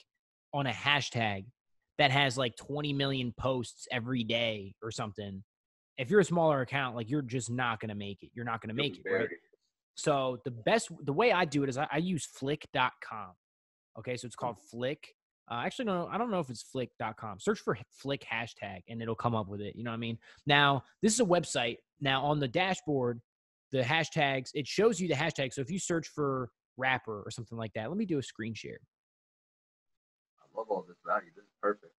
on 0.54 0.68
a 0.68 0.72
hashtag 0.72 1.46
that 1.98 2.12
has 2.12 2.38
like 2.38 2.56
20 2.58 2.94
million 2.94 3.34
posts 3.40 3.88
every 3.92 4.24
day 4.24 4.76
or 4.84 4.92
something, 4.92 5.44
if 5.98 6.12
you're 6.12 6.20
a 6.20 6.26
smaller 6.26 6.62
account, 6.62 6.96
like 6.96 7.10
you're 7.10 7.24
just 7.24 7.50
not 7.50 7.80
gonna 7.80 7.96
make 7.96 8.22
it. 8.22 8.30
You're 8.36 8.46
not 8.46 8.62
gonna 8.62 8.76
make 8.76 9.00
it, 9.04 9.12
right? 9.12 9.30
So 9.96 10.38
the 10.46 10.52
best, 10.52 10.92
the 11.04 11.14
way 11.14 11.32
I 11.32 11.46
do 11.46 11.64
it 11.64 11.70
is 11.70 11.78
I, 11.80 11.88
I 11.92 11.98
use 11.98 12.24
flick.com. 12.24 13.32
Okay. 13.98 14.18
So 14.18 14.26
it's 14.26 14.36
called 14.36 14.58
Flick. 14.72 15.16
Uh, 15.52 15.62
actually, 15.66 15.86
no, 15.86 16.08
I 16.12 16.18
don't 16.18 16.32
know 16.32 16.40
if 16.40 16.50
it's 16.50 16.64
flick.com. 16.64 17.40
Search 17.40 17.60
for 17.60 17.78
Flick 17.92 18.26
hashtag 18.32 18.82
and 18.88 19.02
it'll 19.02 19.16
come 19.16 19.36
up 19.36 19.50
with 19.50 19.60
it. 19.60 19.76
You 19.76 19.84
know 19.84 19.92
what 19.92 19.98
I 19.98 20.00
mean? 20.00 20.18
Now, 20.48 20.84
this 21.02 21.14
is 21.14 21.20
a 21.20 21.26
website. 21.26 21.78
Now, 22.00 22.24
on 22.24 22.40
the 22.40 22.48
dashboard, 22.48 23.20
the 23.72 23.82
hashtags, 23.82 24.52
it 24.54 24.68
shows 24.68 25.02
you 25.02 25.08
the 25.10 25.16
hashtag. 25.16 25.54
So 25.54 25.62
if 25.62 25.70
you 25.70 25.80
search 25.80 26.08
for 26.08 26.50
rapper 26.78 27.24
or 27.26 27.32
something 27.32 27.58
like 27.58 27.74
that, 27.74 27.90
let 27.90 27.98
me 27.98 28.06
do 28.06 28.20
a 28.20 28.24
screen 28.24 28.54
share. 28.54 28.80
I 30.40 30.58
love 30.58 30.68
all 30.70 30.86
this 30.88 30.98
value. 31.06 31.30
This 31.36 31.44
is 31.44 31.52
perfect. 31.62 31.94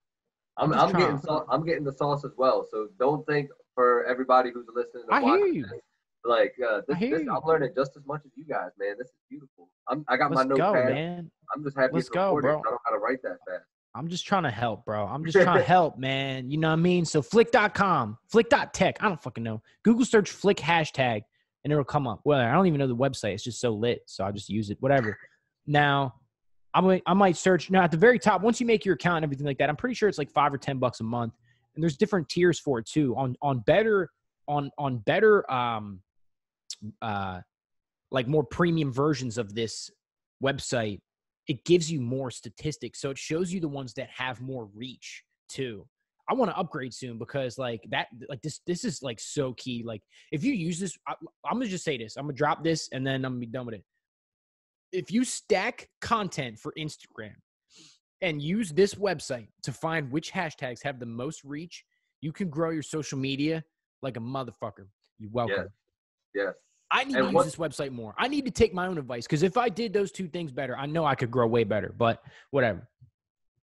I'm, 0.57 0.73
I'm 0.73 0.81
I'm 0.81 0.93
getting 0.93 1.21
I'm 1.51 1.67
getting 1.67 1.85
the 1.85 1.93
sauce 1.93 2.25
as 2.25 2.31
well. 2.37 2.65
So 2.71 2.89
don't 2.99 3.27
think 3.27 3.51
for 3.75 4.05
everybody 4.07 4.51
who's 4.53 4.67
listening. 4.73 5.05
I 5.11 5.21
hear 5.21 5.47
you. 5.47 5.63
this, 5.65 5.81
Like 6.25 6.55
uh, 6.67 6.81
this, 6.89 6.99
this. 6.99 7.21
I'm 7.21 7.41
learning 7.45 7.73
just 7.77 7.97
as 7.97 8.07
much 8.07 8.23
as 8.25 8.33
you 8.35 8.45
guys, 8.45 8.71
man. 8.79 8.95
This 8.99 9.09
is 9.09 9.15
beautiful. 9.29 9.69
I'm, 9.89 10.05
I 10.09 10.17
got 10.17 10.31
Let's 10.31 10.49
my 10.49 10.57
go, 10.57 10.73
notepad. 10.73 10.95
man. 10.95 11.31
I'm 11.55 11.63
just 11.63 11.77
happy 11.77 11.93
Let's 11.93 12.07
it's 12.07 12.15
go, 12.15 12.41
bro. 12.41 12.51
I 12.51 12.55
don't 12.55 12.65
know 12.65 12.79
how 12.85 12.93
to 12.93 12.99
write 12.99 13.23
that 13.23 13.39
fast. 13.47 13.65
I'm 13.95 14.09
just 14.09 14.27
trying 14.27 14.43
to 14.43 14.51
help, 14.51 14.85
bro. 14.85 15.07
I'm 15.07 15.25
just 15.25 15.39
trying 15.41 15.59
to 15.59 15.65
help, 15.65 15.99
man. 15.99 16.51
You 16.51 16.59
know 16.59 16.69
what 16.69 16.75
I 16.75 16.77
mean? 16.77 17.05
So 17.05 17.23
flick.com, 17.23 18.19
flick.tech. 18.31 18.97
I 19.01 19.09
don't 19.09 19.23
fucking 19.23 19.45
know. 19.45 19.63
Google 19.85 20.05
search 20.05 20.31
flick 20.31 20.57
hashtag 20.57 21.23
and 21.63 21.73
it'll 21.73 21.85
come 21.85 22.07
up. 22.07 22.21
Well, 22.25 22.41
I 22.41 22.53
don't 22.53 22.67
even 22.67 22.79
know 22.79 22.87
the 22.87 22.97
website. 22.97 23.35
It's 23.35 23.45
just 23.45 23.61
so 23.61 23.71
lit. 23.71 24.03
So 24.07 24.25
I'll 24.25 24.33
just 24.33 24.49
use 24.49 24.71
it, 24.71 24.79
whatever. 24.81 25.19
Now, 25.67 26.15
I'm, 26.75 27.01
I 27.07 27.15
might 27.15 27.37
search. 27.37 27.71
Now, 27.71 27.83
at 27.83 27.91
the 27.91 27.97
very 27.97 28.19
top, 28.19 28.43
once 28.43 28.61
you 28.61 28.67
make 28.67 28.85
your 28.85 28.95
account 28.95 29.19
and 29.19 29.25
everything 29.25 29.47
like 29.47 29.59
that, 29.59 29.69
I'm 29.69 29.77
pretty 29.77 29.95
sure 29.95 30.09
it's 30.09 30.19
like 30.19 30.31
five 30.31 30.53
or 30.53 30.59
10 30.59 30.79
bucks 30.79 31.01
a 31.01 31.05
month. 31.05 31.35
And 31.75 31.83
there's 31.83 31.97
different 31.97 32.29
tiers 32.29 32.59
for 32.59 32.81
it 32.81 32.87
too. 32.87 33.15
On, 33.17 33.37
on 33.43 33.61
better, 33.61 34.11
on, 34.49 34.71
on 34.77 34.99
better, 34.99 35.51
um, 35.51 36.01
uh, 37.03 37.41
like 38.11 38.29
more 38.29 38.45
premium 38.45 38.93
versions 38.93 39.39
of 39.39 39.55
this 39.55 39.91
website, 40.43 41.01
it 41.49 41.65
gives 41.65 41.91
you 41.91 42.01
more 42.01 42.31
statistics. 42.31 43.01
So 43.01 43.11
it 43.11 43.19
shows 43.19 43.53
you 43.53 43.61
the 43.61 43.69
ones 43.69 43.95
that 43.95 44.09
have 44.11 44.41
more 44.41 44.69
reach 44.75 45.25
too. 45.49 45.87
I 46.29 46.35
want 46.35 46.51
to 46.51 46.57
upgrade 46.57 46.95
soon 46.95 47.19
because 47.19 47.59
like 47.59 47.83
that, 47.91 48.07
like 48.31 48.41
this, 48.41 48.61
this 48.67 48.85
is 48.85 49.03
like 49.03 49.21
so 49.21 49.53
key. 49.55 49.83
Like 49.85 50.01
if 50.33 50.43
you 50.43 50.55
use 50.55 50.79
this, 50.79 50.97
I, 51.07 51.15
I'm 51.45 51.59
gonna 51.59 51.67
just 51.67 51.85
say 51.85 51.99
this. 51.99 52.17
I'm 52.17 52.25
gonna 52.25 52.35
drop 52.35 52.65
this 52.65 52.89
and 52.93 53.07
then 53.07 53.25
I'm 53.25 53.33
gonna 53.33 53.41
be 53.41 53.47
done 53.47 53.67
with 53.67 53.75
it. 53.75 53.85
If 54.93 55.11
you 55.11 55.25
stack 55.25 55.89
content 56.01 56.59
for 56.59 56.73
Instagram 56.79 57.35
and 58.23 58.41
use 58.41 58.71
this 58.71 58.95
website 58.95 59.49
to 59.65 59.73
find 59.73 60.11
which 60.11 60.33
hashtags 60.33 60.83
have 60.83 60.99
the 60.99 61.07
most 61.07 61.45
reach, 61.45 61.85
you 62.23 62.33
can 62.33 62.49
grow 62.49 62.71
your 62.71 62.83
social 62.83 63.19
media 63.19 63.63
like 64.03 64.17
a 64.17 64.21
motherfucker. 64.21 64.87
You're 65.19 65.31
welcome. 65.31 65.69
Yes. 66.35 66.55
I 66.95 67.03
need 67.03 67.17
And 67.17 67.29
to 67.31 67.33
use 67.33 67.45
this 67.45 67.57
website 67.57 67.91
more. 67.91 68.15
I 68.17 68.29
need 68.29 68.45
to 68.45 68.53
take 68.53 68.73
my 68.73 68.87
own 68.87 68.99
advice 68.99 69.27
because 69.27 69.43
if 69.43 69.57
I 69.57 69.69
did 69.69 69.93
those 69.93 70.13
two 70.13 70.29
things 70.29 70.53
better, 70.53 70.79
I 70.79 70.87
know 70.87 71.05
I 71.05 71.17
could 71.17 71.31
grow 71.31 71.47
way 71.49 71.65
better. 71.65 71.93
But 71.99 72.23
whatever. 72.51 72.89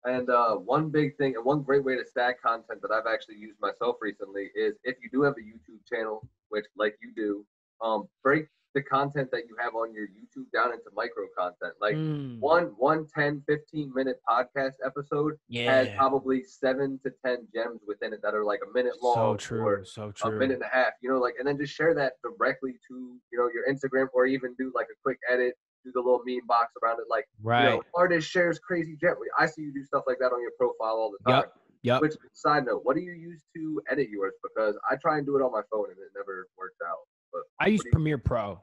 And 0.04 0.30
uh, 0.30 0.54
one 0.54 0.88
big 0.88 1.18
thing 1.18 1.36
and 1.36 1.44
one 1.44 1.62
great 1.62 1.84
way 1.84 1.96
to 1.96 2.04
stack 2.06 2.40
content 2.40 2.80
that 2.80 2.90
I've 2.90 3.06
actually 3.06 3.36
used 3.36 3.60
myself 3.60 3.96
recently 4.00 4.50
is 4.54 4.76
if 4.84 4.96
you 5.02 5.10
do 5.12 5.22
have 5.22 5.34
a 5.34 5.42
YouTube 5.42 5.86
channel, 5.86 6.26
which 6.48 6.64
like 6.78 6.96
you 7.02 7.12
do, 7.14 7.44
um, 7.82 8.08
break 8.22 8.46
the 8.74 8.79
content 8.90 9.30
that 9.30 9.42
you 9.48 9.56
have 9.60 9.74
on 9.74 9.92
your 9.94 10.06
YouTube 10.06 10.50
down 10.52 10.72
into 10.72 10.90
micro 10.94 11.24
content. 11.36 11.74
Like 11.80 11.96
Mm, 12.00 12.38
one 12.40 12.64
one 12.78 13.06
10, 13.14 13.42
15 13.46 13.92
minute 13.94 14.20
podcast 14.28 14.74
episode 14.84 15.34
yeah, 15.48 15.72
has 15.72 15.88
probably 15.96 16.42
seven 16.42 16.98
to 17.04 17.12
ten 17.24 17.46
gems 17.54 17.80
within 17.86 18.12
it 18.12 18.20
that 18.22 18.34
are 18.34 18.44
like 18.44 18.60
a 18.68 18.72
minute 18.72 18.94
long 19.02 19.14
so 19.14 19.30
or 19.30 19.36
true, 19.36 19.84
so 19.84 20.10
true. 20.12 20.30
a 20.30 20.32
minute 20.32 20.54
and 20.54 20.62
a 20.62 20.74
half, 20.74 20.92
you 21.02 21.10
know, 21.10 21.18
like 21.18 21.34
and 21.38 21.46
then 21.46 21.58
just 21.58 21.74
share 21.74 21.94
that 21.94 22.14
directly 22.22 22.72
to, 22.88 23.16
you 23.32 23.38
know, 23.38 23.48
your 23.52 23.64
Instagram 23.72 24.06
or 24.14 24.26
even 24.26 24.54
do 24.58 24.72
like 24.74 24.86
a 24.86 24.96
quick 25.02 25.18
edit, 25.30 25.54
do 25.84 25.92
the 25.92 26.00
little 26.00 26.22
meme 26.24 26.46
box 26.46 26.72
around 26.82 26.98
it, 27.00 27.06
like 27.10 27.26
right. 27.42 27.64
you 27.64 27.70
know, 27.70 27.82
artist 27.94 28.30
shares 28.30 28.58
crazy 28.58 28.96
gem. 29.00 29.14
I 29.38 29.46
see 29.46 29.62
you 29.62 29.72
do 29.72 29.84
stuff 29.84 30.04
like 30.06 30.18
that 30.20 30.32
on 30.32 30.40
your 30.40 30.52
profile 30.58 30.96
all 30.96 31.12
the 31.12 31.30
time. 31.30 31.42
Yep. 31.42 31.52
Yep. 31.82 32.02
Which 32.02 32.14
side 32.34 32.66
note, 32.66 32.82
what 32.84 32.94
do 32.94 33.02
you 33.02 33.12
use 33.12 33.42
to 33.56 33.80
edit 33.90 34.08
yours? 34.10 34.34
Because 34.42 34.78
I 34.90 34.96
try 34.96 35.16
and 35.16 35.26
do 35.26 35.36
it 35.36 35.42
on 35.42 35.50
my 35.50 35.62
phone 35.72 35.86
and 35.86 35.96
it 35.98 36.12
never 36.14 36.46
works 36.58 36.76
out. 36.86 36.98
But 37.32 37.42
I 37.58 37.68
use 37.68 37.82
Premiere 37.90 38.18
Pro. 38.18 38.60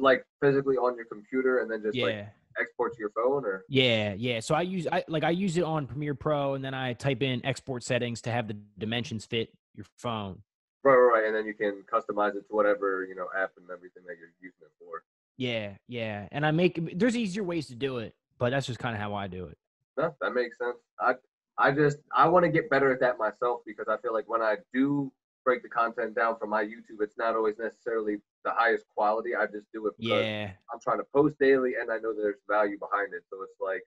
Like 0.00 0.24
physically 0.40 0.76
on 0.76 0.96
your 0.96 1.04
computer 1.06 1.58
and 1.60 1.70
then 1.70 1.82
just 1.82 1.94
Yeah. 1.96 2.04
like 2.04 2.28
export 2.60 2.92
to 2.94 2.98
your 3.00 3.10
phone 3.10 3.44
or 3.44 3.64
Yeah, 3.68 4.14
yeah. 4.14 4.40
So 4.40 4.54
I 4.54 4.62
use 4.62 4.86
I 4.90 5.04
like 5.08 5.24
I 5.24 5.30
use 5.30 5.56
it 5.56 5.64
on 5.64 5.86
Premiere 5.86 6.14
Pro 6.14 6.54
and 6.54 6.64
then 6.64 6.74
I 6.74 6.92
type 6.94 7.22
in 7.22 7.44
export 7.44 7.82
settings 7.82 8.20
to 8.22 8.30
have 8.30 8.48
the 8.48 8.56
dimensions 8.78 9.24
fit 9.26 9.50
your 9.74 9.86
phone. 9.96 10.42
right, 10.84 10.94
right, 10.94 11.12
right, 11.20 11.24
and 11.26 11.34
then 11.34 11.46
you 11.46 11.54
can 11.54 11.82
customize 11.92 12.34
it 12.36 12.48
to 12.48 12.54
whatever 12.56 13.04
you 13.04 13.14
know 13.14 13.26
app 13.36 13.52
and 13.56 13.66
everything 13.70 14.02
that 14.06 14.16
you're 14.18 14.32
using 14.40 14.62
it 14.62 14.72
for. 14.78 15.02
Yeah, 15.36 15.74
yeah. 15.86 16.26
And 16.32 16.44
I 16.44 16.50
make 16.50 16.98
there's 16.98 17.16
easier 17.16 17.44
ways 17.44 17.68
to 17.68 17.76
do 17.76 17.98
it, 17.98 18.14
but 18.38 18.50
that's 18.50 18.66
just 18.66 18.80
kind 18.80 18.94
of 18.94 19.00
how 19.00 19.14
I 19.14 19.28
do 19.28 19.46
it. 19.46 19.56
No, 19.96 20.14
that 20.20 20.32
makes 20.34 20.58
sense. 20.58 20.78
I 21.00 21.14
I 21.58 21.70
just 21.72 21.98
I 22.12 22.28
want 22.28 22.44
to 22.44 22.48
get 22.50 22.68
better 22.70 22.92
at 22.92 23.00
that 23.00 23.18
myself 23.18 23.60
because 23.66 23.86
I 23.88 23.96
feel 23.98 24.12
like 24.12 24.28
when 24.28 24.42
I 24.42 24.56
do 24.72 25.12
break 25.48 25.62
the 25.62 25.68
content 25.70 26.14
down 26.14 26.36
from 26.38 26.50
my 26.50 26.62
YouTube, 26.62 27.00
it's 27.00 27.16
not 27.16 27.34
always 27.34 27.56
necessarily 27.58 28.18
the 28.44 28.50
highest 28.50 28.84
quality. 28.94 29.34
I 29.34 29.46
just 29.46 29.66
do 29.72 29.86
it 29.86 29.94
because 29.98 30.26
Yeah. 30.26 30.50
I'm 30.70 30.78
trying 30.82 30.98
to 30.98 31.06
post 31.16 31.36
daily 31.40 31.72
and 31.80 31.90
I 31.90 31.96
know 31.96 32.12
there's 32.14 32.36
value 32.46 32.78
behind 32.78 33.14
it. 33.14 33.22
So 33.30 33.42
it's 33.42 33.58
like 33.58 33.82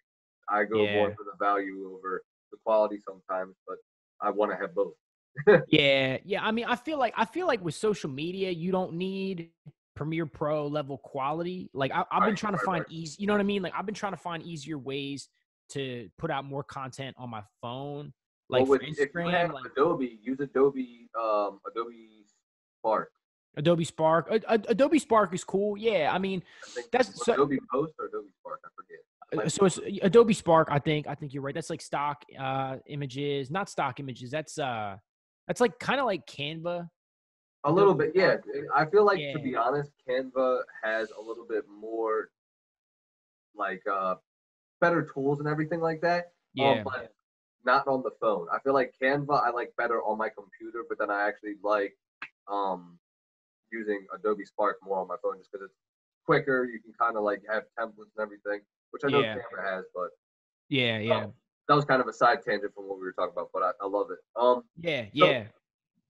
I 0.49 0.63
go 0.63 0.87
more 0.87 1.11
for 1.11 1.23
the 1.23 1.37
value 1.39 1.87
over 1.95 2.23
the 2.51 2.57
quality 2.65 2.97
sometimes, 2.97 3.53
but 3.67 3.77
I 4.21 4.31
want 4.31 4.51
to 4.51 4.57
have 4.57 4.73
both. 4.73 4.95
Yeah, 5.67 6.17
yeah. 6.25 6.43
I 6.43 6.51
mean, 6.51 6.65
I 6.65 6.75
feel 6.75 6.97
like 6.97 7.13
I 7.15 7.25
feel 7.25 7.45
like 7.45 7.63
with 7.63 7.75
social 7.75 8.09
media, 8.09 8.49
you 8.49 8.71
don't 8.71 8.93
need 8.93 9.51
Premiere 9.95 10.25
Pro 10.25 10.65
level 10.65 10.97
quality. 10.97 11.69
Like 11.75 11.91
I, 11.93 12.03
I've 12.11 12.21
been 12.21 12.29
Right, 12.29 12.37
trying 12.37 12.53
to 12.53 12.57
right, 12.57 12.65
find 12.65 12.79
right. 12.85 12.91
easy. 12.91 13.17
You 13.21 13.27
know 13.27 13.33
what 13.33 13.39
I 13.39 13.43
mean? 13.43 13.61
Like 13.61 13.73
I've 13.77 13.85
been 13.85 13.93
trying 13.93 14.13
to 14.13 14.17
find 14.17 14.41
easier 14.41 14.79
ways 14.79 15.29
to 15.69 16.09
put 16.17 16.31
out 16.31 16.43
more 16.43 16.63
content 16.63 17.15
on 17.19 17.29
my 17.29 17.43
phone. 17.61 18.13
Like 18.51 18.63
well, 18.63 18.71
with, 18.71 18.81
if 18.83 19.09
you 19.15 19.21
have 19.29 19.53
like 19.53 19.65
Adobe, 19.65 20.19
use 20.21 20.39
Adobe 20.41 21.09
um 21.19 21.59
Adobe 21.69 22.25
Spark. 22.79 23.11
Adobe 23.57 23.85
Spark. 23.85 24.29
Adobe 24.47 24.99
Spark 24.99 25.33
is 25.33 25.43
cool. 25.43 25.77
Yeah, 25.77 26.11
I 26.13 26.17
mean, 26.19 26.43
I 26.77 26.81
That's- 26.91 27.15
so- 27.23 27.33
Adobe 27.33 27.59
Post 27.71 27.93
or 27.99 28.05
Adobe 28.07 28.29
Spark. 28.39 28.59
I 28.65 28.69
forget. 28.75 29.45
uh, 29.45 29.49
so 29.49 29.65
it's 29.65 29.79
Adobe 30.03 30.33
Spark. 30.33 30.67
I 30.69 30.79
think. 30.79 31.07
I 31.07 31.15
think 31.15 31.33
you're 31.33 31.43
right. 31.43 31.55
That's 31.55 31.69
like 31.69 31.81
stock 31.81 32.23
uh, 32.37 32.77
images, 32.87 33.49
not 33.49 33.69
stock 33.69 33.99
images. 34.01 34.31
That's 34.31 34.59
uh, 34.59 34.97
that's 35.47 35.61
like 35.61 35.79
kind 35.79 35.99
of 36.01 36.05
like 36.05 36.25
Canva. 36.27 36.89
A 37.63 37.71
little 37.71 37.93
bit, 37.93 38.11
yeah. 38.15 38.37
I 38.75 38.85
feel 38.85 39.05
like 39.05 39.19
to 39.33 39.39
be 39.39 39.55
honest, 39.55 39.91
Canva 40.09 40.61
has 40.83 41.11
a 41.11 41.21
little 41.21 41.45
bit 41.47 41.63
more 41.69 42.29
like 43.55 43.81
uh 43.91 44.15
better 44.81 45.07
tools 45.13 45.39
and 45.39 45.47
everything 45.47 45.79
like 45.79 46.01
that. 46.01 46.25
um, 46.25 46.31
Yeah, 46.55 46.83
but 46.83 47.13
not 47.65 47.87
on 47.87 48.01
the 48.03 48.11
phone. 48.19 48.47
I 48.53 48.59
feel 48.59 48.73
like 48.73 48.93
Canva 49.01 49.41
I 49.43 49.49
like 49.51 49.73
better 49.77 50.01
on 50.03 50.17
my 50.17 50.29
computer, 50.29 50.83
but 50.87 50.97
then 50.99 51.09
I 51.11 51.27
actually 51.27 51.55
like 51.63 51.95
um 52.51 52.97
using 53.71 54.05
Adobe 54.13 54.45
Spark 54.45 54.77
more 54.83 54.99
on 54.99 55.07
my 55.07 55.15
phone 55.23 55.37
just 55.37 55.51
because 55.51 55.65
it's 55.65 55.75
quicker. 56.25 56.65
You 56.65 56.79
can 56.81 56.93
kind 56.99 57.15
of 57.17 57.23
like 57.23 57.41
have 57.49 57.63
templates 57.79 58.11
and 58.17 58.21
everything, 58.21 58.61
which 58.91 59.03
I 59.05 59.09
know 59.09 59.21
Yeah. 59.21 59.35
Canva 59.35 59.63
has, 59.75 59.85
but 59.95 60.09
yeah, 60.69 60.97
yeah, 60.99 61.27
that 61.67 61.75
was 61.75 61.85
kind 61.85 62.01
of 62.01 62.07
a 62.07 62.13
side 62.13 62.41
tangent 62.43 62.73
from 62.73 62.87
what 62.87 62.97
we 62.97 63.03
were 63.05 63.11
talking 63.13 63.33
about, 63.33 63.49
but 63.53 63.61
I, 63.63 63.71
I 63.81 63.87
love 63.87 64.07
it. 64.11 64.19
Um, 64.39 64.63
yeah, 64.77 65.05
So- 65.15 65.29
yeah. 65.29 65.43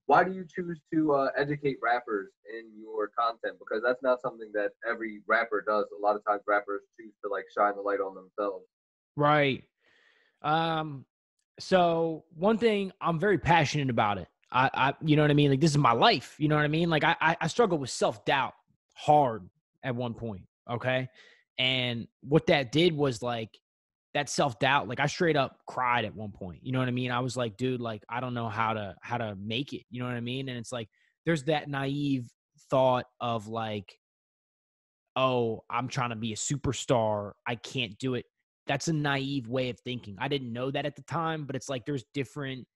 why 0.06 0.22
do 0.24 0.32
you 0.32 0.44
choose 0.44 0.80
to 0.92 1.12
uh, 1.14 1.30
educate 1.36 1.78
rappers 1.82 2.30
in 2.52 2.70
your 2.80 3.08
content? 3.18 3.56
Because 3.58 3.82
that's 3.84 4.02
not 4.02 4.20
something 4.20 4.50
that 4.54 4.70
every 4.88 5.20
rapper 5.26 5.62
does. 5.66 5.86
A 5.96 6.00
lot 6.00 6.16
of 6.16 6.24
times, 6.24 6.42
rappers 6.46 6.82
choose 6.98 7.12
to 7.24 7.30
like 7.30 7.44
shine 7.56 7.74
the 7.76 7.82
light 7.82 8.00
on 8.00 8.14
themselves. 8.14 8.66
Right. 9.16 9.64
Um. 10.42 11.04
So 11.62 12.24
one 12.34 12.58
thing 12.58 12.90
I'm 13.00 13.20
very 13.20 13.38
passionate 13.38 13.88
about 13.88 14.18
it. 14.18 14.26
I, 14.50 14.68
I, 14.74 14.94
you 15.00 15.14
know 15.14 15.22
what 15.22 15.30
I 15.30 15.34
mean. 15.34 15.48
Like 15.48 15.60
this 15.60 15.70
is 15.70 15.78
my 15.78 15.92
life. 15.92 16.34
You 16.38 16.48
know 16.48 16.56
what 16.56 16.64
I 16.64 16.68
mean. 16.68 16.90
Like 16.90 17.04
I, 17.04 17.14
I, 17.20 17.36
I 17.40 17.46
struggle 17.46 17.78
with 17.78 17.88
self 17.88 18.24
doubt 18.24 18.54
hard 18.94 19.48
at 19.84 19.94
one 19.94 20.12
point. 20.12 20.42
Okay. 20.68 21.08
And 21.58 22.08
what 22.20 22.46
that 22.48 22.72
did 22.72 22.96
was 22.96 23.22
like 23.22 23.56
that 24.12 24.28
self 24.28 24.58
doubt. 24.58 24.88
Like 24.88 24.98
I 24.98 25.06
straight 25.06 25.36
up 25.36 25.60
cried 25.68 26.04
at 26.04 26.16
one 26.16 26.32
point. 26.32 26.58
You 26.64 26.72
know 26.72 26.80
what 26.80 26.88
I 26.88 26.92
mean. 26.92 27.12
I 27.12 27.20
was 27.20 27.36
like, 27.36 27.56
dude, 27.56 27.80
like 27.80 28.02
I 28.08 28.18
don't 28.18 28.34
know 28.34 28.48
how 28.48 28.72
to 28.72 28.96
how 29.00 29.18
to 29.18 29.36
make 29.36 29.72
it. 29.72 29.82
You 29.88 30.00
know 30.00 30.08
what 30.08 30.16
I 30.16 30.20
mean. 30.20 30.48
And 30.48 30.58
it's 30.58 30.72
like 30.72 30.88
there's 31.24 31.44
that 31.44 31.68
naive 31.68 32.28
thought 32.70 33.06
of 33.20 33.46
like, 33.46 33.96
oh, 35.14 35.62
I'm 35.70 35.86
trying 35.86 36.10
to 36.10 36.16
be 36.16 36.32
a 36.32 36.36
superstar. 36.36 37.32
I 37.46 37.54
can't 37.54 37.96
do 37.98 38.14
it 38.14 38.26
that's 38.66 38.88
a 38.88 38.92
naive 38.92 39.48
way 39.48 39.70
of 39.70 39.78
thinking. 39.80 40.16
I 40.18 40.28
didn't 40.28 40.52
know 40.52 40.70
that 40.70 40.86
at 40.86 40.96
the 40.96 41.02
time, 41.02 41.44
but 41.44 41.56
it's 41.56 41.68
like 41.68 41.84
there's 41.84 42.04
different, 42.14 42.66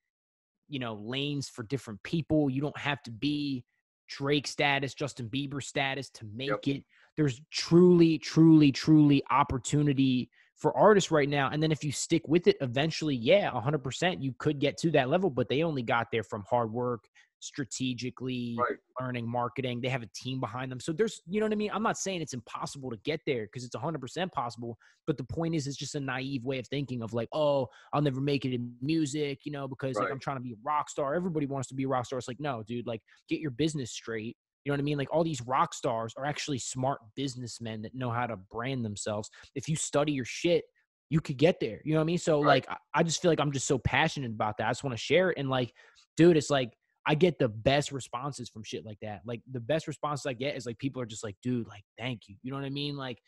you 0.68 0.78
know, 0.78 0.94
lanes 0.94 1.48
for 1.48 1.62
different 1.62 2.02
people. 2.02 2.50
You 2.50 2.60
don't 2.60 2.78
have 2.78 3.02
to 3.04 3.10
be 3.10 3.64
Drake 4.08 4.46
status, 4.46 4.94
Justin 4.94 5.28
Bieber 5.28 5.62
status 5.62 6.10
to 6.10 6.26
make 6.34 6.48
Yep. 6.48 6.60
it. 6.66 6.84
There's 7.16 7.40
truly, 7.50 8.18
truly, 8.18 8.72
truly 8.72 9.22
opportunity 9.30 10.30
for 10.56 10.76
artists 10.76 11.10
right 11.10 11.28
now. 11.28 11.50
And 11.50 11.62
then 11.62 11.70
if 11.70 11.84
you 11.84 11.92
stick 11.92 12.26
with 12.26 12.46
it, 12.46 12.56
eventually, 12.60 13.14
yeah, 13.14 13.50
100%, 13.50 14.22
you 14.22 14.34
could 14.38 14.58
get 14.58 14.76
to 14.78 14.90
that 14.92 15.08
level, 15.08 15.30
but 15.30 15.48
they 15.48 15.62
only 15.62 15.82
got 15.82 16.10
there 16.10 16.22
from 16.22 16.44
hard 16.48 16.72
work, 16.72 17.04
strategically, 17.40 18.56
Right. 18.58 18.78
learning 18.98 19.28
marketing. 19.28 19.82
They 19.82 19.90
have 19.90 20.02
a 20.02 20.08
team 20.14 20.40
behind 20.40 20.72
them. 20.72 20.80
So 20.80 20.92
there's, 20.92 21.20
you 21.28 21.40
know 21.40 21.46
what 21.46 21.52
I 21.52 21.56
mean? 21.56 21.70
I'm 21.74 21.82
not 21.82 21.98
saying 21.98 22.22
it's 22.22 22.32
impossible 22.32 22.88
to 22.90 22.96
get 23.04 23.20
there 23.26 23.44
because 23.44 23.64
it's 23.64 23.76
100% 23.76 24.32
possible. 24.32 24.78
But 25.06 25.18
the 25.18 25.24
point 25.24 25.54
is, 25.54 25.66
it's 25.66 25.76
just 25.76 25.94
a 25.94 26.00
naive 26.00 26.44
way 26.44 26.58
of 26.58 26.66
thinking 26.68 27.02
of 27.02 27.12
like, 27.12 27.28
oh, 27.32 27.68
I'll 27.92 28.00
never 28.00 28.22
make 28.22 28.46
it 28.46 28.54
in 28.54 28.74
music, 28.80 29.40
you 29.44 29.52
know, 29.52 29.68
because 29.68 29.96
like 29.96 30.10
I'm 30.10 30.18
trying 30.18 30.38
to 30.38 30.42
be 30.42 30.52
a 30.52 30.62
rock 30.64 30.88
star. 30.88 31.14
Everybody 31.14 31.44
wants 31.44 31.68
to 31.68 31.74
be 31.74 31.84
a 31.84 31.88
rock 31.88 32.06
star. 32.06 32.18
It's 32.18 32.28
like, 32.28 32.40
no, 32.40 32.62
dude, 32.62 32.86
like 32.86 33.02
get 33.28 33.40
your 33.40 33.50
business 33.50 33.92
straight. 33.92 34.38
You 34.66 34.72
know 34.72 34.74
what 34.78 34.80
I 34.80 34.82
mean? 34.82 34.98
Like 34.98 35.14
all 35.14 35.22
these 35.22 35.40
rock 35.42 35.74
stars 35.74 36.12
are 36.16 36.26
actually 36.26 36.58
smart 36.58 36.98
businessmen 37.14 37.82
that 37.82 37.94
know 37.94 38.10
how 38.10 38.26
to 38.26 38.36
brand 38.36 38.84
themselves. 38.84 39.30
If 39.54 39.68
you 39.68 39.76
study 39.76 40.10
your 40.10 40.24
shit, 40.24 40.64
you 41.08 41.20
could 41.20 41.36
get 41.36 41.60
there. 41.60 41.80
You 41.84 41.92
know 41.92 42.00
what 42.00 42.04
I 42.04 42.06
mean? 42.06 42.18
So 42.18 42.42
Right. 42.42 42.66
like 42.66 42.68
I- 42.68 42.76
I 43.00 43.02
just 43.04 43.22
feel 43.22 43.30
like 43.30 43.38
I'm 43.38 43.52
just 43.52 43.68
so 43.68 43.78
passionate 43.78 44.32
about 44.32 44.56
that. 44.58 44.66
I 44.66 44.70
just 44.70 44.82
want 44.82 44.94
to 44.96 45.00
share 45.00 45.30
it. 45.30 45.38
And 45.38 45.48
like, 45.48 45.72
dude, 46.16 46.36
it's 46.36 46.50
like 46.50 46.76
I 47.06 47.14
get 47.14 47.38
the 47.38 47.48
best 47.48 47.92
responses 47.92 48.48
from 48.48 48.64
shit 48.64 48.84
like 48.84 48.98
that. 49.02 49.20
Like 49.24 49.40
the 49.48 49.60
best 49.60 49.86
responses 49.86 50.26
I 50.26 50.32
get 50.32 50.56
is 50.56 50.66
like 50.66 50.78
people 50.78 51.00
are 51.00 51.06
just 51.06 51.22
like, 51.22 51.36
dude, 51.44 51.68
like, 51.68 51.84
thank 51.96 52.22
you. 52.26 52.34
You 52.42 52.50
know 52.50 52.56
what 52.58 52.66
I 52.66 52.70
mean? 52.70 52.96
Like, 52.96 53.18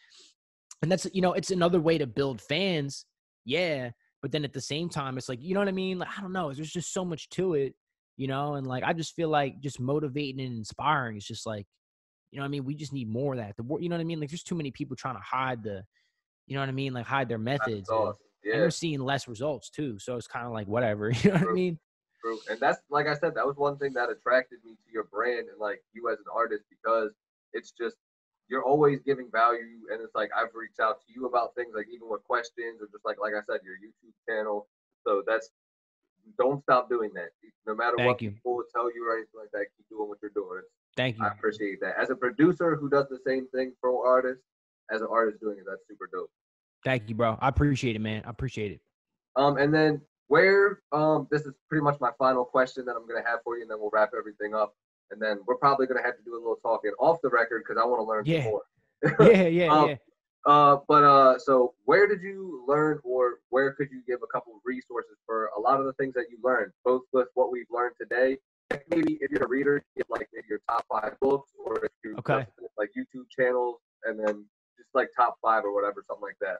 and 0.83 0.91
that's 0.91 1.07
you 1.13 1.23
know, 1.23 1.35
it's 1.35 1.53
another 1.53 1.81
way 1.81 1.99
to 1.99 2.07
build 2.09 2.41
fans. 2.41 3.07
Yeah. 3.45 3.91
But 4.23 4.33
then 4.33 4.45
at 4.45 4.53
the 4.53 4.61
same 4.61 4.89
time, 4.89 5.17
it's 5.17 5.29
like, 5.29 5.41
you 5.41 5.55
know 5.55 5.61
what 5.61 5.69
I 5.69 5.73
mean? 5.73 6.01
Like, 6.01 6.09
I 6.19 6.21
don't 6.21 6.33
know. 6.33 6.53
There's 6.53 6.73
just 6.73 6.93
so 6.93 7.05
much 7.05 7.29
to 7.31 7.55
it, 7.55 7.77
you 8.19 8.27
know? 8.27 8.57
And 8.57 8.67
like 8.67 8.85
I 8.85 8.93
just 8.93 9.17
feel 9.17 9.31
like 9.31 9.61
just 9.61 9.81
motivating 9.81 10.45
and 10.45 10.59
inspiring 10.59 11.17
is 11.17 11.25
just 11.25 11.47
like, 11.47 11.67
you 12.31 12.37
know 12.37 12.43
what 12.43 12.49
I 12.49 12.51
mean? 12.51 12.67
We 12.67 12.75
just 12.75 12.93
need 12.93 13.09
more 13.09 13.33
of 13.33 13.39
that. 13.39 13.57
The 13.57 13.65
you 13.81 13.89
know 13.89 13.97
what 13.97 14.03
I 14.03 14.05
mean? 14.05 14.21
Like 14.21 14.29
there's 14.29 14.43
too 14.43 14.55
many 14.57 14.71
people 14.71 14.97
trying 14.97 15.15
to 15.15 15.23
hide 15.23 15.63
the, 15.63 15.83
you 16.47 16.55
know 16.55 16.61
what 16.61 16.69
I 16.69 16.73
mean? 16.73 16.93
Like 16.93 17.07
hide 17.07 17.31
their 17.31 17.39
methods. 17.39 17.89
and- 17.89 17.99
awesome. 17.99 18.21
and 18.45 18.53
Yeah, 18.53 18.59
they're 18.59 18.71
seeing 18.71 19.01
less 19.01 19.27
results 19.27 19.71
too. 19.71 19.99
So 19.99 20.17
it's 20.17 20.27
kind 20.27 20.45
of 20.47 20.53
like 20.53 20.67
whatever. 20.67 21.11
You 21.23 21.31
know 21.33 21.39
what 21.39 21.49
I 21.49 21.53
mean? 21.53 21.79
true. 22.21 22.39
And 22.51 22.59
that's 22.61 22.81
like 22.91 23.07
I 23.07 23.15
said, 23.15 23.35
that 23.37 23.47
was 23.47 23.57
one 23.57 23.79
thing 23.79 23.93
that 23.95 24.11
attracted 24.11 24.59
me 24.65 24.73
to 24.73 24.93
your 24.93 25.05
brand 25.05 25.49
and 25.49 25.59
like 25.59 25.83
you 25.95 26.11
as 26.11 26.19
an 26.19 26.27
artist 26.35 26.65
because 26.69 27.13
it's 27.53 27.71
just 27.73 27.97
you're 28.49 28.65
always 28.65 28.99
giving 29.05 29.31
value 29.31 29.87
and 29.93 30.01
it's 30.03 30.15
like 30.15 30.31
I've 30.37 30.55
reached 30.55 30.81
out 30.81 31.01
to 31.01 31.07
you 31.15 31.27
about 31.27 31.55
things 31.55 31.75
like 31.77 31.87
even 31.95 32.09
with 32.11 32.25
questions 32.25 32.81
or 32.83 32.87
just 32.91 33.05
like 33.05 33.19
like 33.21 33.35
I 33.35 33.43
said, 33.47 33.61
your 33.63 33.77
YouTube 33.77 34.15
channel. 34.29 34.67
So 35.07 35.23
that's 35.27 35.51
don't 36.39 36.63
stop 36.63 36.89
doing 36.89 37.11
that. 37.15 37.29
No 37.67 37.75
matter 37.75 37.97
what 37.99 38.19
Thank 38.19 38.23
you. 38.23 38.31
people 38.33 38.63
tell 38.75 38.93
you 38.95 39.07
or 39.09 39.15
anything 39.17 39.39
like 39.39 39.51
that, 39.53 39.67
keep 39.77 39.89
doing 39.91 40.09
what 40.09 40.19
you're 40.23 40.31
doing. 40.35 40.63
Thank 40.97 41.19
you. 41.19 41.25
I 41.25 41.29
appreciate 41.29 41.81
that. 41.81 41.95
As 42.01 42.11
a 42.11 42.17
producer 42.17 42.77
who 42.77 42.89
does 42.89 43.07
the 43.09 43.19
same 43.27 43.47
thing 43.55 43.73
for 43.81 44.07
artists, 44.07 44.43
as 44.91 45.01
an 45.03 45.09
artist 45.11 45.41
doing 45.41 45.59
it, 45.59 45.65
that's 45.69 45.83
super 45.89 46.09
dope. 46.13 46.31
Thank 46.85 47.09
you, 47.09 47.15
bro. 47.15 47.37
I 47.41 47.49
appreciate 47.49 47.95
it, 47.97 48.01
man. 48.01 48.23
I 48.27 48.31
appreciate 48.31 48.73
it. 48.73 48.81
Um, 49.37 49.59
and 49.59 49.73
then 49.73 50.01
where 50.29 50.81
um, 50.93 51.29
this 51.31 51.43
is 51.43 51.53
pretty 51.69 51.83
much 51.85 51.99
my 52.01 52.11
final 52.19 52.45
question 52.45 52.85
that 52.87 52.97
I'm 52.97 53.07
gonna 53.07 53.25
have 53.27 53.41
for 53.45 53.57
you, 53.57 53.63
and 53.63 53.71
then 53.71 53.79
we'll 53.81 53.91
wrap 53.93 54.11
everything 54.19 54.55
up. 54.55 54.75
and 55.11 55.21
then 55.23 55.39
we're 55.47 55.57
probably 55.57 55.87
gonna 55.87 56.03
have 56.03 56.17
to 56.19 56.23
do 56.23 56.35
a 56.35 56.39
little 56.41 56.57
talking 56.63 56.93
off 56.99 57.19
the 57.23 57.31
record 57.31 57.63
because 57.67 57.81
I 57.83 57.87
want 57.87 58.01
to 58.01 58.05
learn 58.05 58.25
Yeah. 58.27 58.45
more. 58.45 58.63
yeah, 59.21 59.47
yeah, 59.49 59.67
Um, 59.73 59.89
yeah. 59.89 59.97
Uh, 60.47 60.79
but 60.89 61.05
uh, 61.05 61.39
so 61.39 61.75
where 61.85 62.07
did 62.07 62.23
you 62.23 62.65
learn, 62.67 62.99
or 63.05 63.41
where 63.51 63.73
could 63.73 63.89
you 63.91 64.03
give 64.07 64.21
a 64.23 64.27
couple 64.33 64.55
of 64.55 64.61
resources 64.65 65.17
for 65.27 65.51
a 65.57 65.61
lot 65.61 65.79
of 65.81 65.87
the 65.87 65.93
things 65.95 66.15
that 66.15 66.27
you 66.31 66.39
learned, 66.43 66.73
both 66.85 67.03
with 67.13 67.29
what 67.35 67.51
we've 67.53 67.67
learned 67.71 67.95
today? 68.01 68.37
Maybe 68.91 69.19
if 69.21 69.31
you're 69.31 69.45
a 69.45 69.49
reader, 69.49 69.85
give 69.97 70.07
like 70.09 70.29
maybe 70.33 70.47
your 70.49 70.61
top 70.69 70.85
five 70.91 71.19
books, 71.21 71.51
or 71.65 71.85
if 71.85 71.93
you 72.05 72.17
Okay. 72.19 72.47
like 72.79 72.91
YouTube 72.97 73.25
channels, 73.37 73.77
and 74.05 74.19
then 74.19 74.45
just 74.77 74.89
like 74.95 75.09
top 75.17 75.37
five 75.43 75.65
or 75.65 75.75
whatever, 75.75 76.05
something 76.07 76.23
like 76.23 76.39
that. 76.41 76.59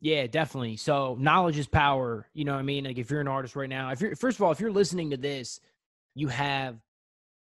Yeah, 0.00 0.26
definitely. 0.26 0.76
So 0.76 1.16
knowledge 1.20 1.58
is 1.58 1.66
power. 1.66 2.26
You 2.32 2.44
know 2.44 2.52
what 2.52 2.60
I 2.60 2.62
mean? 2.62 2.84
Like 2.84 2.98
if 2.98 3.10
you're 3.10 3.20
an 3.20 3.28
artist 3.28 3.54
right 3.56 3.68
now, 3.68 3.90
if 3.90 4.00
you're 4.00 4.16
first 4.16 4.38
of 4.38 4.42
all, 4.42 4.50
if 4.50 4.60
you're 4.60 4.72
listening 4.72 5.10
to 5.10 5.16
this, 5.16 5.60
you 6.14 6.28
have 6.28 6.78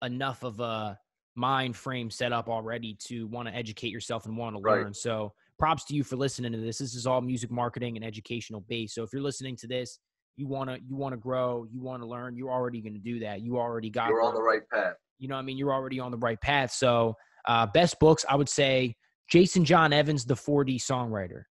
enough 0.02 0.42
of 0.42 0.60
a 0.60 0.98
mind 1.34 1.74
frame 1.74 2.10
set 2.10 2.32
up 2.32 2.48
already 2.48 2.94
to 3.06 3.26
want 3.26 3.48
to 3.48 3.54
educate 3.54 3.88
yourself 3.88 4.26
and 4.26 4.36
want 4.36 4.54
to 4.54 4.60
Right. 4.60 4.82
learn. 4.82 4.94
So 4.94 5.32
props 5.62 5.84
to 5.84 5.94
you 5.94 6.02
for 6.02 6.16
listening 6.16 6.50
to 6.50 6.58
this. 6.58 6.78
This 6.78 6.92
is 6.96 7.06
all 7.06 7.20
music 7.20 7.48
marketing 7.48 7.94
and 7.96 8.04
educational 8.04 8.62
based. 8.68 8.96
So 8.96 9.04
if 9.04 9.12
you're 9.12 9.22
listening 9.22 9.54
to 9.58 9.68
this, 9.68 10.00
you 10.34 10.48
want 10.48 10.68
to 10.68 10.80
you 10.84 10.96
want 10.96 11.12
to 11.12 11.16
grow, 11.16 11.64
you 11.70 11.80
want 11.80 12.02
to 12.02 12.06
learn, 12.08 12.34
you're 12.34 12.50
already 12.50 12.80
going 12.80 12.94
to 12.94 12.98
do 12.98 13.20
that. 13.20 13.42
You 13.42 13.58
already 13.58 13.88
got 13.88 14.08
You're 14.08 14.22
on 14.22 14.34
the- 14.34 14.42
right 14.42 14.68
path. 14.72 14.94
you 15.20 15.28
know 15.28 15.36
what 15.36 15.42
I 15.42 15.44
mean? 15.44 15.56
You're 15.56 15.72
already 15.72 16.00
on 16.00 16.10
the 16.10 16.18
right 16.18 16.40
path. 16.40 16.72
So, 16.72 17.14
uh, 17.46 17.66
best 17.66 18.00
books, 18.00 18.24
I 18.28 18.34
would 18.34 18.48
say 18.48 18.96
Jason 19.30 19.64
John 19.64 19.92
Evans, 19.92 20.24
the 20.24 20.34
4D 20.34 20.80
songwriter. 20.80 21.44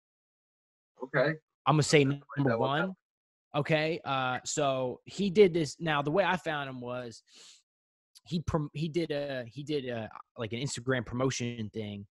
Okay. 1.05 1.37
I'm 1.65 1.75
gonna 1.75 1.83
say 1.83 2.03
number 2.03 2.57
one 2.57 2.59
one. 2.59 2.93
Okay. 3.55 4.01
Uh, 4.03 4.39
so 4.43 4.99
he 5.05 5.29
did 5.29 5.53
this. 5.53 5.77
Now, 5.79 6.01
the 6.01 6.11
way 6.11 6.25
I 6.25 6.35
found 6.35 6.69
him 6.69 6.81
was 6.81 7.23
he 8.25 8.41
prom- 8.41 8.71
he 8.73 8.89
did 8.89 9.11
a 9.11 9.45
he 9.47 9.63
did 9.63 9.87
a 9.87 10.09
like 10.37 10.51
an 10.51 10.59
Instagram 10.59 11.05
promotion 11.05 11.69
thing 11.73 12.05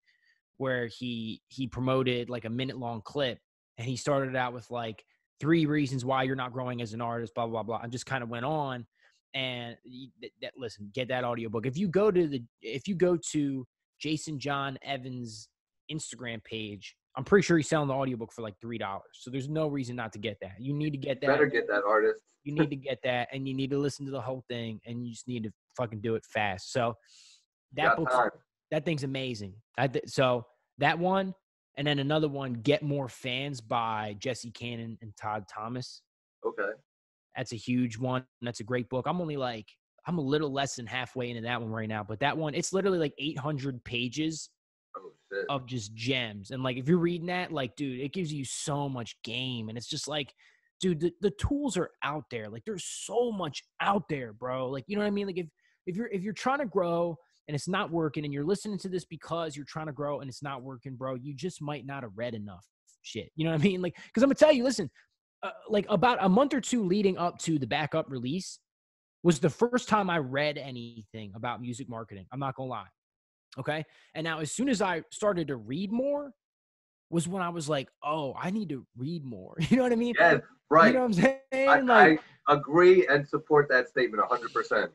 where 0.57 0.87
he 0.87 1.41
he 1.47 1.67
promoted 1.67 2.29
like 2.29 2.45
a 2.45 2.49
minute 2.49 2.77
long 2.77 3.01
clip, 3.01 3.39
and 3.77 3.87
he 3.87 3.95
started 3.95 4.35
out 4.35 4.53
with 4.53 4.69
like 4.71 5.03
three 5.39 5.65
reasons 5.65 6.03
why 6.03 6.23
you're 6.23 6.35
not 6.35 6.53
growing 6.53 6.81
as 6.81 6.93
an 6.93 7.01
artist, 7.01 7.33
blah 7.35 7.47
blah 7.47 7.63
blah, 7.63 7.79
and 7.81 7.91
just 7.91 8.05
kind 8.05 8.23
of 8.23 8.29
went 8.29 8.45
on. 8.45 8.85
And 9.33 9.75
that, 10.21 10.31
that 10.41 10.53
listen, 10.57 10.89
get 10.93 11.09
that 11.09 11.23
audiobook. 11.23 11.65
If 11.65 11.77
you 11.77 11.87
go 11.87 12.11
to 12.11 12.27
the 12.27 12.43
if 12.61 12.87
you 12.87 12.95
go 12.95 13.17
to 13.31 13.67
Jason 13.99 14.39
John 14.39 14.77
Evans 14.83 15.49
Instagram 15.91 16.43
page, 16.43 16.95
I'm 17.15 17.23
pretty 17.23 17.43
sure 17.43 17.57
he's 17.57 17.67
selling 17.67 17.87
the 17.87 17.93
audiobook 17.93 18.31
for 18.31 18.41
like 18.41 18.55
three 18.61 18.77
dollars. 18.77 19.09
So 19.13 19.29
there's 19.29 19.49
no 19.49 19.67
reason 19.67 19.95
not 19.95 20.13
to 20.13 20.19
get 20.19 20.37
that. 20.41 20.55
You 20.59 20.73
need 20.73 20.91
to 20.91 20.97
get 20.97 21.19
that. 21.21 21.27
Better 21.27 21.47
get 21.47 21.67
that 21.67 21.83
artist. 21.87 22.21
You 22.43 22.53
need 22.53 22.69
to 22.69 22.75
get 22.89 22.99
that, 23.03 23.27
and 23.31 23.47
you 23.47 23.53
need 23.53 23.69
to 23.71 23.77
listen 23.77 24.05
to 24.05 24.11
the 24.11 24.21
whole 24.21 24.43
thing, 24.47 24.79
and 24.85 25.05
you 25.05 25.11
just 25.11 25.27
need 25.27 25.43
to 25.43 25.51
fucking 25.75 26.01
do 26.01 26.15
it 26.15 26.23
fast. 26.25 26.71
So 26.71 26.95
that 27.73 27.95
time. 27.95 28.29
That 28.71 28.85
thing's 28.85 29.03
amazing. 29.03 29.53
I 29.77 29.87
th- 29.87 30.05
so 30.07 30.45
that 30.77 30.99
one, 30.99 31.33
and 31.77 31.87
then 31.87 31.99
another 31.99 32.27
one, 32.27 32.53
Get 32.53 32.83
More 32.83 33.07
Fans 33.07 33.61
by 33.61 34.15
Jesse 34.19 34.51
Cannon 34.51 34.97
and 35.01 35.15
Todd 35.15 35.45
Thomas. 35.53 36.01
Okay. 36.45 36.71
That's 37.35 37.53
a 37.53 37.57
huge 37.57 37.97
one. 37.97 38.25
That's 38.41 38.59
a 38.59 38.63
great 38.63 38.89
book. 38.89 39.05
I'm 39.07 39.21
only 39.21 39.37
like 39.37 39.67
I'm 40.07 40.17
a 40.17 40.21
little 40.21 40.51
less 40.51 40.75
than 40.75 40.87
halfway 40.87 41.29
into 41.29 41.41
that 41.43 41.61
one 41.61 41.69
right 41.69 41.89
now, 41.89 42.03
but 42.03 42.19
that 42.21 42.37
one 42.37 42.55
it's 42.55 42.73
literally 42.73 42.97
like 42.97 43.13
800 43.19 43.83
pages 43.83 44.49
Oh 44.95 45.11
of 45.49 45.65
just 45.65 45.93
gems. 45.93 46.51
And 46.51 46.63
like 46.63 46.77
if 46.77 46.87
you're 46.87 46.97
reading 46.97 47.27
that, 47.27 47.51
like, 47.51 47.75
dude, 47.75 47.99
it 47.99 48.13
gives 48.13 48.33
you 48.33 48.45
so 48.45 48.89
much 48.89 49.21
game. 49.23 49.69
And 49.69 49.77
it's 49.77 49.87
just 49.87 50.07
like, 50.07 50.33
dude, 50.79 50.99
the, 50.99 51.11
the 51.21 51.31
tools 51.31 51.77
are 51.77 51.91
out 52.03 52.23
there. 52.31 52.49
Like 52.49 52.63
there's 52.65 52.85
so 52.85 53.31
much 53.31 53.63
out 53.81 54.07
there, 54.09 54.33
bro. 54.33 54.69
Like, 54.69 54.85
you 54.87 54.95
know 54.95 55.03
what 55.03 55.07
I 55.07 55.11
mean? 55.11 55.27
Like 55.27 55.37
if 55.37 55.47
if 55.85 55.95
you're 55.95 56.07
if 56.07 56.23
you're 56.23 56.33
trying 56.33 56.59
to 56.59 56.65
grow 56.65 57.17
and 57.47 57.55
it's 57.55 57.67
not 57.67 57.91
working 57.91 58.25
and 58.25 58.33
you're 58.33 58.43
listening 58.43 58.77
to 58.79 58.89
this 58.89 59.05
because 59.05 59.55
you're 59.55 59.65
trying 59.65 59.85
to 59.87 59.93
grow 59.93 60.19
and 60.19 60.29
it's 60.29 60.43
not 60.43 60.63
working, 60.63 60.95
bro, 60.95 61.15
you 61.15 61.33
just 61.33 61.61
might 61.61 61.85
not 61.85 62.03
have 62.03 62.11
read 62.15 62.33
enough 62.33 62.65
shit. 63.01 63.31
You 63.35 63.45
know 63.45 63.51
what 63.51 63.61
I 63.61 63.63
mean? 63.63 63.81
Like, 63.81 63.95
because 63.95 64.23
I'm 64.23 64.29
gonna 64.29 64.35
tell 64.35 64.51
you, 64.51 64.63
listen, 64.63 64.89
uh, 65.43 65.51
like 65.69 65.85
about 65.89 66.17
a 66.21 66.29
month 66.29 66.53
or 66.53 66.61
two 66.61 66.83
leading 66.83 67.17
up 67.17 67.39
to 67.39 67.57
the 67.57 67.67
backup 67.67 68.09
release 68.09 68.59
was 69.23 69.39
the 69.39 69.49
first 69.49 69.87
time 69.87 70.09
I 70.09 70.17
read 70.17 70.57
anything 70.57 71.31
about 71.35 71.61
music 71.61 71.89
marketing. 71.89 72.25
I'm 72.31 72.39
not 72.39 72.55
gonna 72.55 72.69
lie. 72.69 72.87
Okay. 73.57 73.83
And 74.13 74.23
now, 74.23 74.39
as 74.39 74.51
soon 74.51 74.69
as 74.69 74.81
I 74.81 75.03
started 75.11 75.47
to 75.47 75.55
read 75.55 75.91
more, 75.91 76.31
was 77.09 77.27
when 77.27 77.41
I 77.41 77.49
was 77.49 77.69
like, 77.69 77.87
oh, 78.03 78.35
I 78.39 78.51
need 78.51 78.69
to 78.69 78.85
read 78.97 79.23
more. 79.23 79.55
You 79.69 79.77
know 79.77 79.83
what 79.83 79.91
I 79.93 79.95
mean? 79.95 80.15
Yes. 80.19 80.41
Right. 80.69 80.87
You 80.87 80.93
know 80.93 80.99
what 80.99 81.05
I'm 81.05 81.13
saying? 81.51 81.69
I, 81.69 81.79
like, 81.79 82.21
I 82.47 82.53
agree 82.53 83.07
and 83.07 83.27
support 83.27 83.69
that 83.69 83.87
statement 83.87 84.23
100%. 84.29 84.89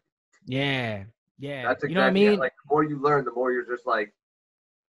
yeah, 0.47 1.05
yeah. 1.39 1.63
That's 1.67 1.85
exactly 1.85 1.91
you 1.91 1.95
know 1.95 2.01
what 2.01 2.07
I 2.07 2.11
it. 2.11 2.13
mean? 2.31 2.39
Like 2.39 2.53
the 2.65 2.75
more 2.75 2.85
you 2.85 3.01
learn, 3.01 3.25
the 3.25 3.33
more 3.33 3.53
you're 3.53 3.67
just 3.67 3.87
like, 3.87 4.13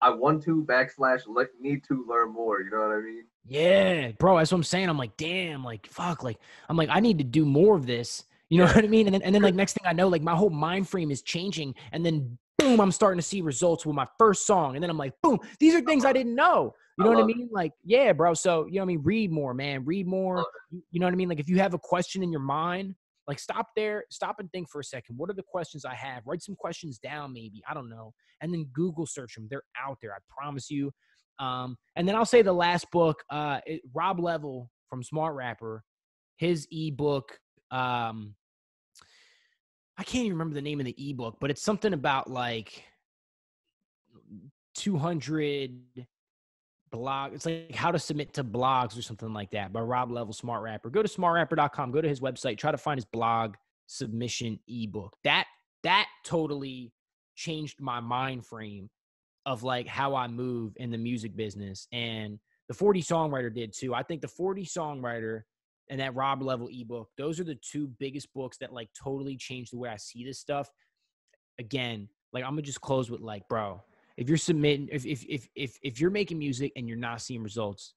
I 0.02 0.10
want 0.10 0.44
to 0.44 0.64
backslash 0.64 1.22
like 1.28 1.50
need 1.60 1.84
to 1.86 2.06
learn 2.08 2.34
more. 2.34 2.62
You 2.62 2.72
know 2.72 2.80
what 2.80 2.92
I 2.98 3.02
mean? 3.02 3.24
yeah, 3.46 4.12
bro. 4.20 4.38
That's 4.38 4.52
what 4.52 4.58
I'm 4.58 4.64
saying. 4.64 4.90
I'm 4.90 4.98
like, 4.98 5.16
damn, 5.18 5.64
like, 5.64 5.86
fuck, 5.88 6.24
like, 6.24 6.38
I'm 6.70 6.78
like, 6.78 6.90
I 6.90 7.00
need 7.00 7.18
to 7.18 7.24
do 7.24 7.46
more 7.46 7.76
of 7.76 7.86
this. 7.86 8.24
You 8.50 8.60
know 8.60 8.66
Yeah. 8.66 8.76
what 8.76 8.86
I 8.86 8.88
mean? 8.88 9.08
And 9.08 9.14
then, 9.14 9.22
and 9.22 9.34
then, 9.36 9.42
like, 9.42 9.56
next 9.56 9.74
thing 9.74 9.84
I 9.86 9.94
know, 9.94 10.08
like, 10.08 10.22
my 10.22 10.36
whole 10.36 10.50
mind 10.50 10.88
frame 10.88 11.12
is 11.12 11.22
changing, 11.22 11.76
and 11.92 12.06
then, 12.06 12.38
boom, 12.58 12.80
I'm 12.80 12.92
starting 12.92 13.18
to 13.18 13.24
see 13.24 13.42
results 13.42 13.86
with 13.86 13.96
my 13.96 14.08
first 14.18 14.46
song, 14.48 14.76
and 14.76 14.84
then 14.84 14.90
I'm 14.90 14.98
like, 14.98 15.14
boom, 15.22 15.40
these 15.60 15.74
are 15.76 15.82
things 15.82 16.06
I 16.06 16.10
uh-huh. 16.10 16.14
didn't 16.14 16.36
know. 16.36 16.74
You 16.98 17.04
I 17.04 17.06
know 17.06 17.10
what 17.12 17.18
I 17.18 17.22
love 17.22 17.30
it. 17.32 17.38
mean? 17.38 17.50
Like, 17.52 17.72
yeah, 17.84 18.14
bro. 18.14 18.34
So, 18.34 18.66
you 18.68 18.74
know 18.76 18.82
what 18.82 18.84
I 18.84 18.88
mean? 18.88 19.02
Read 19.04 19.32
more, 19.32 19.54
man. 19.54 19.84
Read 19.84 20.08
more. 20.08 20.46
You 20.92 21.00
know 21.00 21.08
what 21.08 21.14
I 21.14 21.16
mean? 21.16 21.28
Like, 21.30 21.40
if 21.40 21.50
you 21.50 21.58
have 21.58 21.74
a 21.74 21.80
question 21.80 22.22
in 22.24 22.32
your 22.32 22.42
mind, 22.42 22.96
like, 23.28 23.40
stop 23.40 23.68
there, 23.76 24.04
stop 24.10 24.36
and 24.40 24.52
think 24.52 24.70
for 24.70 24.82
a 24.82 24.84
second. 24.84 25.18
What 25.18 25.30
are 25.30 25.34
the 25.34 25.44
questions 25.44 25.86
I 25.86 25.96
have? 25.96 26.24
Write 26.26 26.42
some 26.42 26.56
questions 26.56 27.00
down, 27.00 27.34
maybe. 27.34 27.62
I 27.68 27.74
don't 27.74 27.90
know. 27.90 28.14
And 28.42 28.54
then 28.54 28.66
Google 28.74 29.06
search 29.06 29.36
them. 29.36 29.48
They're 29.50 29.64
out 29.80 29.98
there. 30.02 30.14
I 30.14 30.18
promise 30.30 30.70
you. 30.70 30.92
Um, 31.40 31.78
and 31.96 32.08
then 32.08 32.16
I'll 32.16 32.26
say 32.26 32.42
the 32.42 32.54
last 32.54 32.90
book, 32.92 33.24
uh, 33.30 33.60
it, 33.66 33.82
Rob 33.94 34.20
Level 34.20 34.70
from 34.90 35.04
Smart 35.04 35.36
Rapper, 35.36 35.84
his 36.38 36.68
ebook. 36.72 37.38
Um, 37.72 38.36
I 39.98 40.04
can't 40.04 40.26
even 40.26 40.34
remember 40.34 40.56
the 40.56 40.62
name 40.62 40.80
of 40.80 40.86
the 40.86 40.96
ebook, 40.98 41.38
but 41.40 41.50
it's 41.50 41.64
something 41.64 41.94
about 41.94 42.30
like 42.30 42.84
200 44.76 45.72
blog. 46.94 47.34
It's 47.34 47.46
like 47.46 47.74
how 47.74 47.92
to 47.92 47.98
submit 47.98 48.34
to 48.36 48.44
blogs 48.44 48.98
or 48.98 49.02
something 49.02 49.34
like 49.34 49.50
that 49.52 49.74
by 49.74 49.82
Rob 49.82 50.12
Level, 50.12 50.32
Smart 50.32 50.62
Rapper. 50.62 50.92
Go 50.92 51.02
to 51.02 51.10
smartrapper.com, 51.10 51.92
go 51.92 52.02
to 52.02 52.08
his 52.08 52.22
website, 52.22 52.58
try 52.58 52.72
to 52.72 52.78
find 52.78 52.98
his 52.98 53.06
blog 53.06 53.56
submission 53.88 54.60
ebook. 54.68 55.16
That 55.24 55.46
that 55.84 56.06
totally 56.24 56.94
changed 57.36 57.82
my 57.82 58.00
mind 58.00 58.46
frame 58.46 58.90
of 59.46 59.64
like 59.64 59.88
how 59.88 60.16
I 60.16 60.28
move 60.28 60.74
in 60.78 60.92
the 60.92 60.98
music 60.98 61.36
business. 61.36 61.88
And 61.92 62.40
the 62.70 62.76
4D 62.76 63.00
songwriter 63.00 63.54
did 63.54 63.74
too. 63.74 63.94
I 63.94 64.04
think 64.04 64.22
the 64.22 64.28
4D 64.28 64.72
songwriter 64.72 65.42
and 65.90 66.00
that 66.00 66.16
Rob 66.16 66.44
Level 66.44 66.70
ebook, 66.72 67.10
those 67.18 67.40
are 67.40 67.44
the 67.44 67.56
two 67.56 67.88
biggest 68.00 68.32
books 68.34 68.58
that 68.60 68.72
like 68.72 68.90
totally 69.04 69.36
changed 69.36 69.74
the 69.74 69.78
way 69.78 69.90
I 69.90 69.98
see 69.98 70.24
this 70.24 70.40
stuff. 70.40 70.70
Again, 71.60 72.08
like 72.32 72.44
I'm 72.44 72.52
gonna 72.52 72.62
just 72.62 72.82
close 72.82 73.10
with 73.10 73.22
like, 73.22 73.48
bro, 73.50 73.82
if 74.18 74.28
you're 74.30 74.38
submitting, 74.38 74.90
if 74.92 75.06
if 75.06 75.26
if 75.28 75.48
if 75.56 75.78
if 75.82 76.00
you're 76.00 76.12
making 76.12 76.38
music 76.40 76.72
and 76.76 76.88
you're 76.88 76.98
not 76.98 77.22
seeing 77.22 77.42
results, 77.44 77.94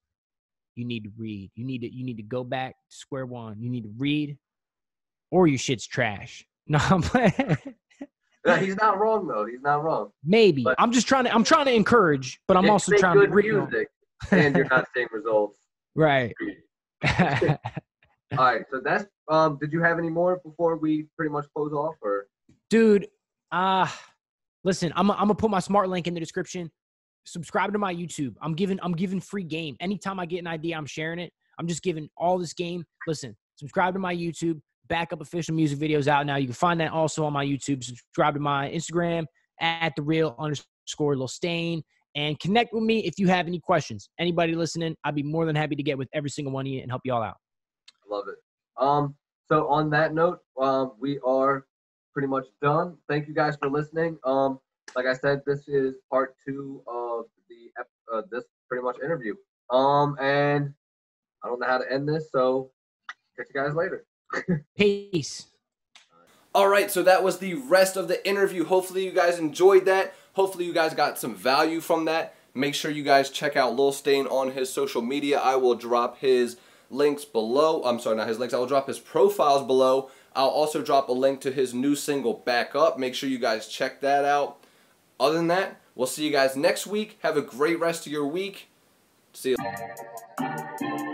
you 0.74 0.84
need 0.84 1.04
to 1.04 1.10
read. 1.16 1.50
You 1.54 1.64
need 1.64 1.80
to 1.82 1.94
you 1.94 2.04
need 2.04 2.16
to 2.16 2.22
go 2.22 2.44
back 2.44 2.76
to 2.90 2.96
square 2.96 3.26
one. 3.26 3.60
You 3.60 3.70
need 3.70 3.84
to 3.84 3.92
read, 3.98 4.38
or 5.30 5.46
your 5.46 5.58
shit's 5.58 5.86
trash. 5.86 6.44
No, 6.68 6.78
I'm 6.80 7.00
playing. 7.00 7.32
He's 8.58 8.74
not 8.76 8.98
wrong 8.98 9.28
though. 9.28 9.46
He's 9.46 9.60
not 9.62 9.84
wrong. 9.84 10.10
Maybe 10.24 10.64
But- 10.64 10.74
I'm 10.80 10.90
just 10.90 11.06
trying 11.06 11.22
to. 11.24 11.32
I'm 11.32 11.44
trying 11.44 11.66
to 11.66 11.72
encourage, 11.72 12.40
but 12.48 12.56
I'm 12.56 12.68
also 12.68 12.96
trying 12.96 13.20
to 13.20 13.28
real. 13.28 13.66
music 13.68 13.88
and 14.32 14.56
you're 14.56 14.66
not 14.66 14.86
seeing 14.94 15.06
results. 15.12 15.60
Right. 15.94 16.34
All 17.18 17.58
right. 18.36 18.62
So 18.70 18.80
that's 18.84 19.06
um. 19.30 19.58
Did 19.60 19.72
you 19.72 19.80
have 19.80 19.98
any 19.98 20.10
more 20.10 20.40
before 20.44 20.76
we 20.76 21.06
pretty 21.16 21.30
much 21.32 21.46
close 21.54 21.72
off, 21.72 21.94
or 22.02 22.26
dude 22.68 23.06
uh 23.52 23.88
listen 24.66 24.92
i'm 24.96 25.10
i'm 25.12 25.18
gonna 25.18 25.34
put 25.34 25.50
my 25.50 25.60
smart 25.60 25.88
link 25.88 26.06
in 26.06 26.12
the 26.12 26.20
description. 26.20 26.70
Subscribe 27.24 27.72
to 27.72 27.78
my 27.78 27.94
youtube. 27.94 28.34
I'm 28.42 28.54
giving 28.54 28.78
i'm 28.82 28.92
giving 28.92 29.20
free 29.20 29.44
game. 29.44 29.76
Anytime 29.80 30.20
i 30.20 30.26
get 30.26 30.40
an 30.40 30.48
idea 30.48 30.76
i'm 30.76 30.84
sharing 30.84 31.20
it. 31.20 31.32
I'm 31.58 31.66
just 31.66 31.82
giving 31.82 32.10
all 32.18 32.36
this 32.36 32.52
game. 32.52 32.84
Listen 33.06 33.34
subscribe 33.54 33.94
to 33.94 34.00
my 34.00 34.14
youtube. 34.14 34.60
Backup 34.88 35.20
official 35.20 35.54
music 35.54 35.78
videos 35.78 36.06
out 36.06 36.26
now. 36.26 36.36
You 36.36 36.46
can 36.46 36.54
find 36.54 36.80
that 36.80 36.92
also 36.92 37.24
on 37.24 37.32
my 37.32 37.46
youtube. 37.46 37.82
Subscribe 37.82 38.34
to 38.34 38.40
my 38.40 38.68
instagram 38.70 39.24
at 39.60 39.94
the 39.96 40.02
real 40.02 40.34
underscore 40.38 41.16
Lil 41.16 41.28
stain. 41.28 41.82
And 42.14 42.38
connect 42.40 42.72
with 42.72 42.82
me 42.82 43.04
if 43.04 43.18
you 43.18 43.28
have 43.28 43.46
any 43.46 43.60
questions. 43.60 44.10
Anybody 44.18 44.54
listening 44.54 44.96
i'd 45.04 45.14
be 45.14 45.22
more 45.22 45.46
than 45.46 45.54
happy 45.54 45.76
to 45.76 45.82
get 45.82 45.96
with 45.96 46.08
every 46.12 46.30
single 46.30 46.52
one 46.52 46.66
of 46.66 46.72
you 46.72 46.80
and 46.82 46.90
help 46.90 47.02
you 47.04 47.14
all 47.14 47.22
out. 47.22 47.36
Love 48.10 48.24
it. 48.28 48.36
Um. 48.78 49.14
So 49.48 49.68
on 49.68 49.90
that 49.90 50.12
note, 50.12 50.40
um, 50.60 50.92
we 50.98 51.20
are 51.24 51.66
pretty 52.16 52.28
much 52.28 52.46
done. 52.62 52.96
Thank 53.10 53.28
you 53.28 53.34
guys 53.34 53.56
for 53.56 53.68
listening. 53.68 54.18
Um. 54.24 54.58
Like 54.94 55.04
I 55.04 55.12
said, 55.12 55.42
this 55.44 55.68
is 55.68 55.96
part 56.10 56.34
two 56.46 56.80
of 56.86 57.26
the 57.50 57.70
ep- 57.78 57.88
uh, 58.10 58.22
this 58.30 58.44
pretty 58.70 58.82
much 58.82 58.96
interview. 59.04 59.34
Um. 59.68 60.16
And 60.18 60.72
I 61.44 61.48
don't 61.48 61.60
know 61.60 61.66
how 61.66 61.76
to 61.76 61.92
end 61.92 62.08
this, 62.08 62.30
so 62.32 62.70
catch 63.36 63.48
you 63.54 63.60
guys 63.60 63.74
later. 63.74 64.06
peace 64.76 65.48
All 66.54 66.68
right, 66.68 66.90
so 66.90 67.02
that 67.02 67.22
was 67.22 67.38
the 67.38 67.54
rest 67.54 67.98
of 67.98 68.08
the 68.08 68.26
interview. 68.26 68.64
Hopefully, 68.64 69.04
you 69.04 69.12
guys 69.12 69.38
enjoyed 69.38 69.84
that. 69.84 70.14
Hopefully, 70.32 70.64
you 70.64 70.72
guys 70.72 70.94
got 70.94 71.18
some 71.18 71.34
value 71.34 71.82
from 71.82 72.06
that. 72.06 72.34
Make 72.54 72.74
sure 72.74 72.90
you 72.90 73.02
guys 73.02 73.28
check 73.28 73.56
out 73.56 73.76
Lil 73.76 73.92
Stain 73.92 74.26
on 74.26 74.52
his 74.52 74.72
social 74.72 75.02
media. 75.02 75.38
I 75.38 75.56
will 75.56 75.74
drop 75.74 76.18
his 76.20 76.56
links 76.88 77.26
below. 77.26 77.82
I'm 77.84 78.00
sorry, 78.00 78.16
not 78.16 78.28
his 78.28 78.38
links. 78.38 78.54
I 78.54 78.58
will 78.58 78.66
drop 78.66 78.88
his 78.88 78.98
profiles 78.98 79.66
below. 79.66 80.10
I'll 80.36 80.48
also 80.48 80.82
drop 80.82 81.08
a 81.08 81.12
link 81.12 81.40
to 81.40 81.50
his 81.50 81.72
new 81.72 81.96
single, 81.96 82.34
Back 82.34 82.74
Up. 82.76 82.98
Make 82.98 83.14
sure 83.14 83.28
you 83.28 83.38
guys 83.38 83.66
check 83.66 84.02
that 84.02 84.26
out. 84.26 84.58
Other 85.18 85.36
than 85.36 85.46
that, 85.48 85.80
we'll 85.94 86.06
see 86.06 86.26
you 86.26 86.30
guys 86.30 86.54
next 86.56 86.86
week. 86.86 87.18
Have 87.22 87.38
a 87.38 87.42
great 87.42 87.80
rest 87.80 88.06
of 88.06 88.12
your 88.12 88.26
week. 88.26 88.68
See 89.32 89.56
you. 89.58 91.05